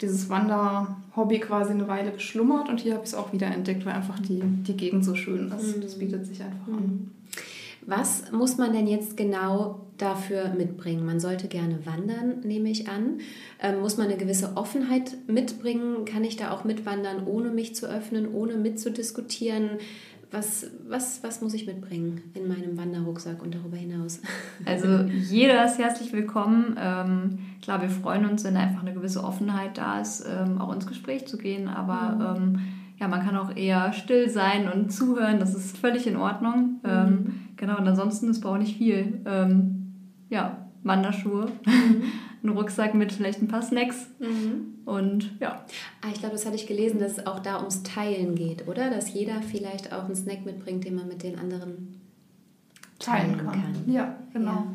dieses 0.00 0.28
Wanderhobby 0.28 1.38
quasi 1.40 1.72
eine 1.72 1.88
Weile 1.88 2.12
geschlummert 2.12 2.68
und 2.68 2.80
hier 2.80 2.94
habe 2.94 3.04
ich 3.04 3.10
es 3.10 3.14
auch 3.14 3.32
wieder 3.32 3.46
entdeckt, 3.46 3.84
weil 3.84 3.94
einfach 3.94 4.18
die, 4.18 4.40
die 4.42 4.76
Gegend 4.76 5.04
so 5.04 5.14
schön 5.14 5.52
ist. 5.52 5.82
Das 5.82 5.96
mhm. 5.96 6.00
bietet 6.00 6.26
sich 6.26 6.42
einfach 6.42 6.68
an. 6.68 7.10
Was 7.86 8.30
muss 8.32 8.56
man 8.56 8.72
denn 8.72 8.86
jetzt 8.86 9.16
genau 9.16 9.80
dafür 9.98 10.54
mitbringen? 10.56 11.04
Man 11.04 11.20
sollte 11.20 11.48
gerne 11.48 11.84
wandern, 11.84 12.40
nehme 12.42 12.70
ich 12.70 12.88
an. 12.88 13.18
Ähm, 13.60 13.80
muss 13.80 13.96
man 13.96 14.08
eine 14.08 14.16
gewisse 14.16 14.56
Offenheit 14.56 15.16
mitbringen? 15.26 16.04
Kann 16.04 16.24
ich 16.24 16.36
da 16.36 16.50
auch 16.50 16.64
mitwandern, 16.64 17.26
ohne 17.26 17.50
mich 17.50 17.74
zu 17.74 17.86
öffnen, 17.86 18.32
ohne 18.32 18.54
mitzudiskutieren? 18.54 19.70
Was, 20.30 20.66
was, 20.88 21.22
was 21.22 21.42
muss 21.42 21.54
ich 21.54 21.66
mitbringen 21.66 22.22
in 22.34 22.48
meinem 22.48 22.76
Wanderrucksack 22.76 23.40
und 23.40 23.54
darüber 23.54 23.76
hinaus? 23.76 24.20
Also 24.64 25.02
jeder 25.02 25.64
ist 25.64 25.78
herzlich 25.78 26.12
willkommen. 26.12 26.76
Ähm, 26.80 27.38
klar, 27.62 27.82
wir 27.82 27.90
freuen 27.90 28.26
uns, 28.26 28.44
wenn 28.44 28.56
einfach 28.56 28.82
eine 28.82 28.94
gewisse 28.94 29.22
Offenheit 29.22 29.78
da 29.78 30.00
ist, 30.00 30.24
ähm, 30.26 30.60
auch 30.60 30.72
ins 30.72 30.86
Gespräch 30.86 31.26
zu 31.26 31.36
gehen. 31.36 31.68
Aber 31.68 32.36
mhm. 32.36 32.42
ähm, 32.42 32.60
ja, 32.98 33.08
man 33.08 33.24
kann 33.24 33.36
auch 33.36 33.54
eher 33.54 33.92
still 33.92 34.28
sein 34.28 34.70
und 34.72 34.92
zuhören. 34.92 35.38
Das 35.38 35.54
ist 35.54 35.76
völlig 35.76 36.06
in 36.06 36.16
Ordnung. 36.16 36.80
Mhm. 36.82 37.43
Genau, 37.56 37.78
und 37.78 37.86
ansonsten, 37.86 38.30
es 38.30 38.40
braucht 38.40 38.60
nicht 38.60 38.78
viel. 38.78 39.20
Ähm, 39.26 39.92
ja, 40.28 40.64
Wanderschuhe, 40.82 41.46
mhm. 41.66 42.02
ein 42.44 42.48
Rucksack 42.50 42.94
mit 42.94 43.12
vielleicht 43.12 43.40
ein 43.40 43.48
paar 43.48 43.62
Snacks 43.62 44.06
mhm. 44.18 44.78
und 44.84 45.32
ja. 45.40 45.64
Ah, 46.02 46.08
ich 46.12 46.20
glaube, 46.20 46.34
das 46.34 46.44
hatte 46.44 46.56
ich 46.56 46.66
gelesen, 46.66 47.00
dass 47.00 47.12
es 47.12 47.26
auch 47.26 47.40
da 47.40 47.58
ums 47.58 47.82
Teilen 47.82 48.34
geht, 48.34 48.68
oder? 48.68 48.90
Dass 48.90 49.12
jeder 49.12 49.40
vielleicht 49.42 49.92
auch 49.92 50.04
einen 50.04 50.14
Snack 50.14 50.44
mitbringt, 50.44 50.84
den 50.84 50.94
man 50.94 51.08
mit 51.08 51.22
den 51.22 51.38
anderen 51.38 51.96
teilen, 52.98 53.38
teilen 53.38 53.46
kann. 53.46 53.62
kann. 53.62 53.92
Ja, 53.92 54.16
genau. 54.32 54.50
Ja. 54.50 54.66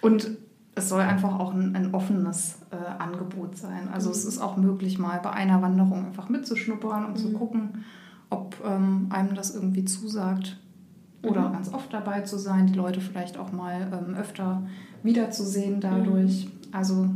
Und 0.00 0.30
es 0.74 0.88
soll 0.88 1.02
einfach 1.02 1.38
auch 1.38 1.52
ein, 1.52 1.76
ein 1.76 1.94
offenes 1.94 2.60
äh, 2.70 3.02
Angebot 3.02 3.56
sein. 3.56 3.88
Also 3.92 4.08
mhm. 4.08 4.14
es 4.14 4.24
ist 4.24 4.38
auch 4.38 4.56
möglich, 4.56 4.98
mal 4.98 5.20
bei 5.22 5.30
einer 5.30 5.60
Wanderung 5.60 6.06
einfach 6.06 6.30
mitzuschnuppern 6.30 7.04
und 7.04 7.12
mhm. 7.12 7.16
zu 7.16 7.32
gucken, 7.32 7.84
ob 8.30 8.56
ähm, 8.64 9.08
einem 9.10 9.34
das 9.34 9.54
irgendwie 9.54 9.84
zusagt. 9.84 10.56
Oder 11.22 11.48
mhm. 11.48 11.52
ganz 11.52 11.72
oft 11.72 11.92
dabei 11.92 12.22
zu 12.22 12.38
sein, 12.38 12.66
die 12.66 12.74
Leute 12.74 13.00
vielleicht 13.00 13.38
auch 13.38 13.52
mal 13.52 13.88
ähm, 13.92 14.14
öfter 14.14 14.62
wiederzusehen 15.02 15.80
dadurch. 15.80 16.46
Mhm. 16.46 16.74
Also 16.74 17.08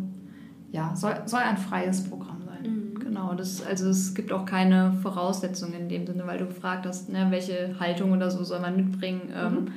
ja, 0.73 0.95
soll, 0.95 1.14
soll 1.27 1.40
ein 1.40 1.57
freies 1.57 2.05
Programm 2.05 2.43
sein. 2.45 2.71
Mhm. 2.71 2.99
Genau, 2.99 3.35
das, 3.35 3.64
also 3.64 3.88
es 3.88 4.14
gibt 4.14 4.33
auch 4.33 4.45
keine 4.45 4.93
Voraussetzungen 5.03 5.75
in 5.75 5.88
dem 5.88 6.07
Sinne, 6.07 6.27
weil 6.27 6.38
du 6.38 6.47
gefragt 6.47 6.85
hast, 6.87 7.11
ne, 7.11 7.27
welche 7.31 7.79
Haltung 7.81 8.12
oder 8.12 8.31
so 8.31 8.45
soll 8.45 8.61
man 8.61 8.77
mitbringen. 8.77 9.33
Ähm, 9.35 9.53
mhm. 9.53 9.69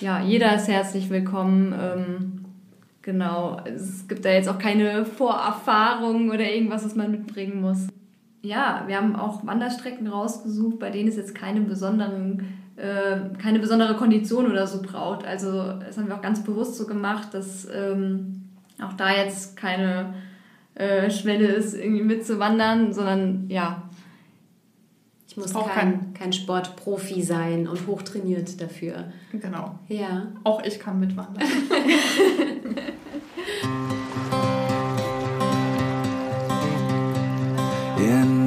ja, 0.00 0.22
jeder 0.22 0.54
ist 0.54 0.68
herzlich 0.68 1.10
willkommen. 1.10 1.74
Ähm, 1.78 2.44
genau, 3.02 3.60
es 3.64 4.08
gibt 4.08 4.24
da 4.24 4.30
jetzt 4.30 4.48
auch 4.48 4.58
keine 4.58 5.04
Vorerfahrung 5.04 6.30
oder 6.30 6.50
irgendwas, 6.50 6.84
was 6.84 6.94
man 6.94 7.10
mitbringen 7.10 7.60
muss. 7.60 7.88
Ja, 8.42 8.84
wir 8.86 8.96
haben 8.96 9.16
auch 9.16 9.44
Wanderstrecken 9.44 10.06
rausgesucht, 10.06 10.78
bei 10.78 10.90
denen 10.90 11.08
es 11.08 11.16
jetzt 11.16 11.34
keine 11.34 11.60
besonderen 11.62 12.46
äh, 12.76 13.36
keine 13.38 13.58
besondere 13.58 13.96
Kondition 13.96 14.50
oder 14.50 14.66
so 14.66 14.82
braucht. 14.82 15.24
Also 15.24 15.72
das 15.72 15.96
haben 15.96 16.08
wir 16.08 16.16
auch 16.16 16.22
ganz 16.22 16.44
bewusst 16.44 16.76
so 16.76 16.86
gemacht, 16.86 17.32
dass 17.32 17.66
ähm, 17.72 18.50
auch 18.82 18.92
da 18.94 19.14
jetzt 19.14 19.56
keine 19.56 20.14
äh, 20.74 21.10
Schwelle 21.10 21.48
ist, 21.48 21.74
irgendwie 21.74 22.02
mitzuwandern, 22.02 22.92
sondern 22.92 23.46
ja. 23.48 23.82
Ich 25.26 25.36
muss 25.36 25.54
auch 25.54 25.70
kein, 25.70 26.14
kein 26.14 26.32
Sportprofi 26.32 27.22
sein 27.22 27.68
und 27.68 27.86
hochtrainiert 27.86 28.60
dafür. 28.60 29.04
Genau. 29.32 29.78
Ja. 29.88 30.28
Auch 30.44 30.62
ich 30.62 30.78
kann 30.78 31.00
mitwandern. 31.00 31.44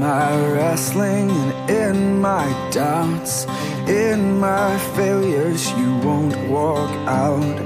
my 0.09 0.35
wrestling 0.53 1.29
and 1.69 1.97
in 1.99 2.19
my 2.19 2.47
doubts 2.71 3.45
In 3.87 4.39
my 4.39 4.71
failures, 4.97 5.63
you 5.79 5.89
won't 6.07 6.37
walk 6.49 6.91
out. 7.25 7.57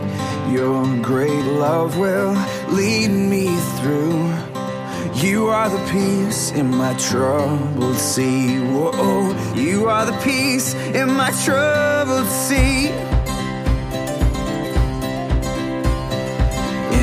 Your 0.57 0.81
great 1.09 1.45
love 1.65 1.97
will 1.97 2.35
lead 2.79 3.11
me 3.33 3.47
through. 3.77 4.19
You 5.25 5.37
are 5.57 5.69
the 5.75 5.83
peace 5.95 6.51
in 6.51 6.67
my 6.83 6.93
troubled 7.07 8.01
sea. 8.11 8.59
Whoa, 8.73 9.11
you 9.55 9.87
are 9.93 10.05
the 10.11 10.19
peace 10.29 10.73
in 10.99 11.07
my 11.21 11.31
troubled 11.45 12.31
sea. 12.45 12.87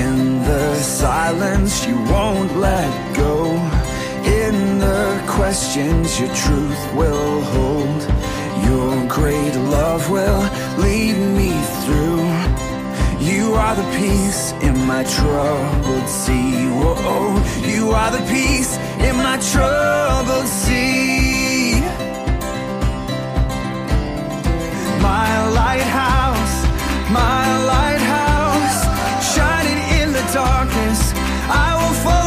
In 0.02 0.16
the 0.50 0.66
silence 0.76 1.86
you 1.86 1.96
won't 2.12 2.52
let 2.68 2.90
go. 3.16 3.79
In 4.30 4.78
the 4.78 5.22
questions, 5.26 6.20
your 6.20 6.32
truth 6.34 6.94
will 6.94 7.40
hold. 7.54 8.00
Your 8.64 9.06
great 9.08 9.56
love 9.56 10.08
will 10.08 10.42
lead 10.78 11.16
me 11.38 11.50
through. 11.82 12.28
You 13.20 13.54
are 13.54 13.74
the 13.74 13.88
peace 13.98 14.52
in 14.62 14.76
my 14.86 15.02
troubled 15.04 16.08
sea. 16.08 16.68
Whoa, 16.68 17.42
you 17.66 17.90
are 17.90 18.10
the 18.10 18.24
peace 18.30 18.76
in 19.08 19.16
my 19.16 19.36
troubled 19.52 20.46
sea. 20.46 21.80
My 25.02 25.48
lighthouse, 25.60 26.56
my 27.10 27.42
lighthouse, 27.74 28.78
shining 29.34 29.80
in 30.00 30.12
the 30.12 30.24
darkness. 30.32 31.00
I 31.48 31.68
will 31.80 31.96
follow 32.04 32.19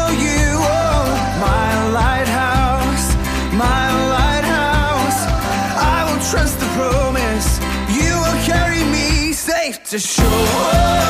to 9.94 10.00
show 10.00 11.03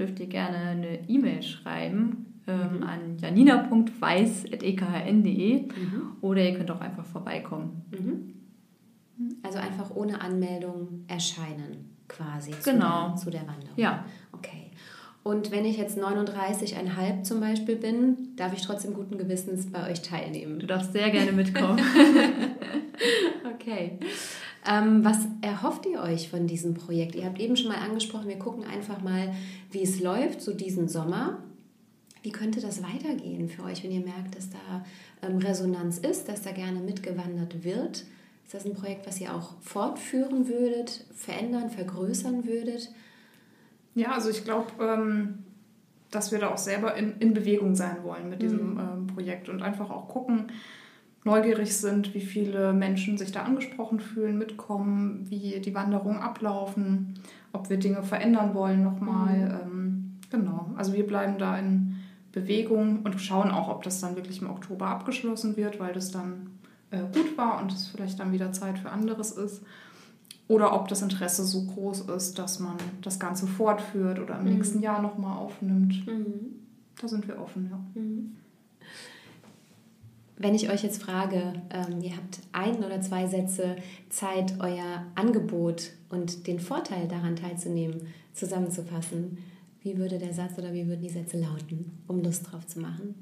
dürft 0.00 0.18
ihr 0.20 0.26
gerne 0.26 0.56
eine 0.56 1.08
E-Mail 1.08 1.42
schreiben 1.42 2.42
ähm, 2.46 2.82
an 2.82 3.18
janina.weiß.ekhn.de 3.18 5.68
oder 6.20 6.42
ihr 6.42 6.54
könnt 6.56 6.70
auch 6.70 6.80
einfach 6.80 7.04
vorbeikommen. 7.04 7.82
Also 9.42 9.58
einfach 9.58 9.90
ohne 9.94 10.20
Anmeldung 10.20 11.04
erscheinen, 11.06 11.96
quasi. 12.08 12.52
Genau. 12.64 13.14
Zu 13.14 13.14
der, 13.14 13.16
zu 13.16 13.30
der 13.30 13.42
Wanderung. 13.42 13.76
Ja. 13.76 14.04
Okay. 14.32 14.70
Und 15.22 15.50
wenn 15.50 15.66
ich 15.66 15.76
jetzt 15.76 15.98
39,5 15.98 17.24
zum 17.24 17.40
Beispiel 17.40 17.76
bin, 17.76 18.34
darf 18.36 18.54
ich 18.54 18.62
trotzdem 18.62 18.94
guten 18.94 19.18
Gewissens 19.18 19.70
bei 19.70 19.90
euch 19.90 20.00
teilnehmen. 20.00 20.58
Du 20.58 20.66
darfst 20.66 20.94
sehr 20.94 21.10
gerne 21.10 21.32
mitkommen. 21.32 21.78
Okay. 23.54 23.98
Ähm, 24.66 25.04
was 25.04 25.18
erhofft 25.40 25.86
ihr 25.86 26.00
euch 26.00 26.28
von 26.28 26.46
diesem 26.46 26.74
Projekt? 26.74 27.14
Ihr 27.14 27.24
habt 27.24 27.40
eben 27.40 27.56
schon 27.56 27.68
mal 27.68 27.78
angesprochen, 27.78 28.28
wir 28.28 28.38
gucken 28.38 28.64
einfach 28.64 29.00
mal, 29.00 29.32
wie 29.70 29.82
es 29.82 30.00
läuft, 30.00 30.42
so 30.42 30.52
diesen 30.52 30.88
Sommer. 30.88 31.38
Wie 32.22 32.32
könnte 32.32 32.60
das 32.60 32.82
weitergehen 32.82 33.48
für 33.48 33.64
euch, 33.64 33.82
wenn 33.82 33.92
ihr 33.92 34.04
merkt, 34.04 34.36
dass 34.36 34.50
da 34.50 34.84
ähm, 35.22 35.38
Resonanz 35.38 35.98
ist, 35.98 36.28
dass 36.28 36.42
da 36.42 36.52
gerne 36.52 36.80
mitgewandert 36.80 37.64
wird? 37.64 38.04
Ist 38.44 38.54
das 38.54 38.66
ein 38.66 38.74
Projekt, 38.74 39.06
was 39.06 39.20
ihr 39.20 39.34
auch 39.34 39.54
fortführen 39.62 40.48
würdet, 40.48 41.04
verändern, 41.14 41.70
vergrößern 41.70 42.46
würdet? 42.46 42.90
Ja, 43.94 44.12
also 44.12 44.28
ich 44.28 44.44
glaube, 44.44 44.72
ähm, 44.80 45.44
dass 46.10 46.32
wir 46.32 46.38
da 46.38 46.50
auch 46.50 46.58
selber 46.58 46.94
in, 46.96 47.16
in 47.18 47.32
Bewegung 47.32 47.74
sein 47.74 48.02
wollen 48.02 48.28
mit 48.28 48.42
diesem 48.42 48.78
ähm, 48.78 49.06
Projekt 49.06 49.48
und 49.48 49.62
einfach 49.62 49.90
auch 49.90 50.08
gucken, 50.08 50.50
neugierig 51.24 51.76
sind, 51.76 52.14
wie 52.14 52.20
viele 52.20 52.72
Menschen 52.72 53.18
sich 53.18 53.32
da 53.32 53.42
angesprochen 53.42 54.00
fühlen, 54.00 54.38
mitkommen, 54.38 55.26
wie 55.28 55.60
die 55.60 55.74
Wanderungen 55.74 56.20
ablaufen, 56.20 57.14
ob 57.52 57.68
wir 57.68 57.78
Dinge 57.78 58.02
verändern 58.02 58.54
wollen 58.54 58.82
nochmal. 58.82 59.60
Ähm, 59.62 60.18
genau, 60.30 60.70
also 60.76 60.94
wir 60.94 61.06
bleiben 61.06 61.38
da 61.38 61.58
in 61.58 61.96
Bewegung 62.32 63.00
und 63.02 63.20
schauen 63.20 63.50
auch, 63.50 63.68
ob 63.68 63.82
das 63.82 64.00
dann 64.00 64.16
wirklich 64.16 64.40
im 64.40 64.50
Oktober 64.50 64.86
abgeschlossen 64.86 65.56
wird, 65.56 65.80
weil 65.80 65.92
das 65.92 66.10
dann 66.10 66.50
äh, 66.90 67.02
gut 67.12 67.36
war 67.36 67.60
und 67.60 67.72
es 67.72 67.88
vielleicht 67.88 68.18
dann 68.18 68.32
wieder 68.32 68.52
Zeit 68.52 68.78
für 68.78 68.90
anderes 68.90 69.32
ist. 69.32 69.62
Oder 70.48 70.74
ob 70.74 70.88
das 70.88 71.02
Interesse 71.02 71.44
so 71.44 71.66
groß 71.66 72.02
ist, 72.16 72.38
dass 72.38 72.58
man 72.58 72.76
das 73.02 73.20
Ganze 73.20 73.46
fortführt 73.46 74.18
oder 74.18 74.38
im 74.38 74.46
nächsten 74.46 74.80
Jahr 74.80 75.00
nochmal 75.00 75.38
aufnimmt. 75.38 76.04
Da 77.00 77.06
sind 77.06 77.28
wir 77.28 77.40
offen, 77.40 77.68
ja. 77.70 77.78
Wenn 80.42 80.54
ich 80.54 80.70
euch 80.70 80.82
jetzt 80.82 81.02
frage, 81.02 81.52
ähm, 81.68 82.00
ihr 82.00 82.16
habt 82.16 82.40
ein 82.52 82.82
oder 82.82 83.02
zwei 83.02 83.26
Sätze 83.26 83.76
Zeit, 84.08 84.54
euer 84.58 85.04
Angebot 85.14 85.90
und 86.08 86.46
den 86.46 86.60
Vorteil 86.60 87.06
daran 87.08 87.36
teilzunehmen, 87.36 88.06
zusammenzufassen, 88.32 89.36
wie 89.82 89.98
würde 89.98 90.18
der 90.18 90.32
Satz 90.32 90.56
oder 90.56 90.72
wie 90.72 90.88
würden 90.88 91.02
die 91.02 91.10
Sätze 91.10 91.38
lauten, 91.38 91.92
um 92.06 92.22
Lust 92.22 92.50
drauf 92.50 92.66
zu 92.66 92.80
machen? 92.80 93.16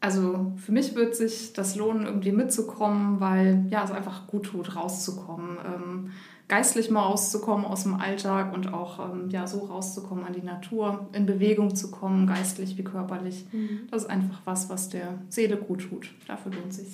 Also 0.00 0.52
für 0.56 0.72
mich 0.72 0.94
wird 0.94 1.16
sich 1.16 1.54
das 1.54 1.76
lohnen, 1.76 2.04
irgendwie 2.04 2.32
mitzukommen, 2.32 3.18
weil 3.18 3.64
ja, 3.70 3.82
es 3.82 3.90
einfach 3.90 4.26
gut 4.26 4.44
tut, 4.44 4.76
rauszukommen. 4.76 5.56
Ähm, 5.64 6.10
geistlich 6.50 6.90
mal 6.90 7.04
rauszukommen 7.04 7.64
aus 7.64 7.84
dem 7.84 7.94
Alltag 7.94 8.52
und 8.52 8.74
auch 8.74 8.98
ähm, 8.98 9.30
ja, 9.30 9.46
so 9.46 9.60
rauszukommen 9.60 10.24
an 10.24 10.32
die 10.32 10.42
Natur, 10.42 11.08
in 11.12 11.24
Bewegung 11.24 11.76
zu 11.76 11.92
kommen, 11.92 12.26
geistlich 12.26 12.76
wie 12.76 12.82
körperlich. 12.82 13.46
Mhm. 13.52 13.86
Das 13.90 14.02
ist 14.02 14.10
einfach 14.10 14.40
was, 14.44 14.68
was 14.68 14.88
der 14.88 15.20
Seele 15.28 15.56
gut 15.56 15.88
tut. 15.88 16.10
Dafür 16.26 16.52
lohnt 16.52 16.74
sich. 16.74 16.88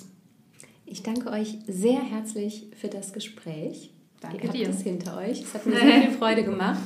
Ich 0.85 1.01
danke 1.01 1.31
euch 1.31 1.57
sehr 1.67 1.99
herzlich 1.99 2.67
für 2.79 2.87
das 2.87 3.13
Gespräch. 3.13 3.91
Danke 4.21 4.37
Ihr 4.37 4.43
habt 4.43 4.57
dir. 4.57 4.69
es 4.69 4.81
hinter 4.81 5.17
euch. 5.17 5.41
Es 5.41 5.53
hat 5.55 5.65
mir 5.65 5.75
sehr 5.79 6.01
viel 6.01 6.11
Freude 6.11 6.43
gemacht. 6.43 6.79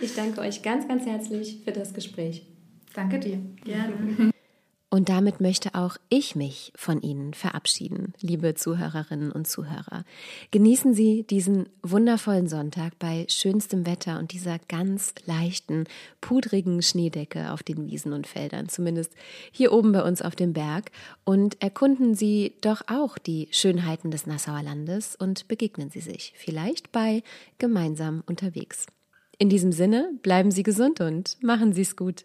Ich 0.00 0.14
danke 0.14 0.40
euch 0.40 0.62
ganz, 0.62 0.86
ganz 0.88 1.04
herzlich 1.06 1.58
für 1.64 1.72
das 1.72 1.92
Gespräch. 1.92 2.46
Danke 2.94 3.18
dir. 3.18 3.38
Gerne. 3.64 4.30
Und 4.98 5.08
damit 5.08 5.40
möchte 5.40 5.76
auch 5.76 5.96
ich 6.08 6.34
mich 6.34 6.72
von 6.74 7.00
Ihnen 7.02 7.32
verabschieden, 7.32 8.14
liebe 8.20 8.56
Zuhörerinnen 8.56 9.30
und 9.30 9.46
Zuhörer. 9.46 10.04
Genießen 10.50 10.92
Sie 10.92 11.22
diesen 11.22 11.68
wundervollen 11.84 12.48
Sonntag 12.48 12.98
bei 12.98 13.24
schönstem 13.28 13.86
Wetter 13.86 14.18
und 14.18 14.32
dieser 14.32 14.58
ganz 14.66 15.14
leichten, 15.24 15.84
pudrigen 16.20 16.82
Schneedecke 16.82 17.52
auf 17.52 17.62
den 17.62 17.86
Wiesen 17.86 18.12
und 18.12 18.26
Feldern, 18.26 18.68
zumindest 18.68 19.12
hier 19.52 19.70
oben 19.72 19.92
bei 19.92 20.02
uns 20.02 20.20
auf 20.20 20.34
dem 20.34 20.52
Berg. 20.52 20.90
Und 21.22 21.62
erkunden 21.62 22.16
Sie 22.16 22.54
doch 22.60 22.82
auch 22.88 23.18
die 23.18 23.46
Schönheiten 23.52 24.10
des 24.10 24.26
Nassauer 24.26 24.64
Landes 24.64 25.14
und 25.14 25.46
begegnen 25.46 25.90
Sie 25.90 26.00
sich 26.00 26.32
vielleicht 26.34 26.90
bei 26.90 27.22
gemeinsam 27.58 28.24
unterwegs. 28.26 28.86
In 29.38 29.48
diesem 29.48 29.70
Sinne, 29.70 30.10
bleiben 30.24 30.50
Sie 30.50 30.64
gesund 30.64 31.00
und 31.00 31.40
machen 31.40 31.72
Sie 31.72 31.82
es 31.82 31.94
gut. 31.94 32.24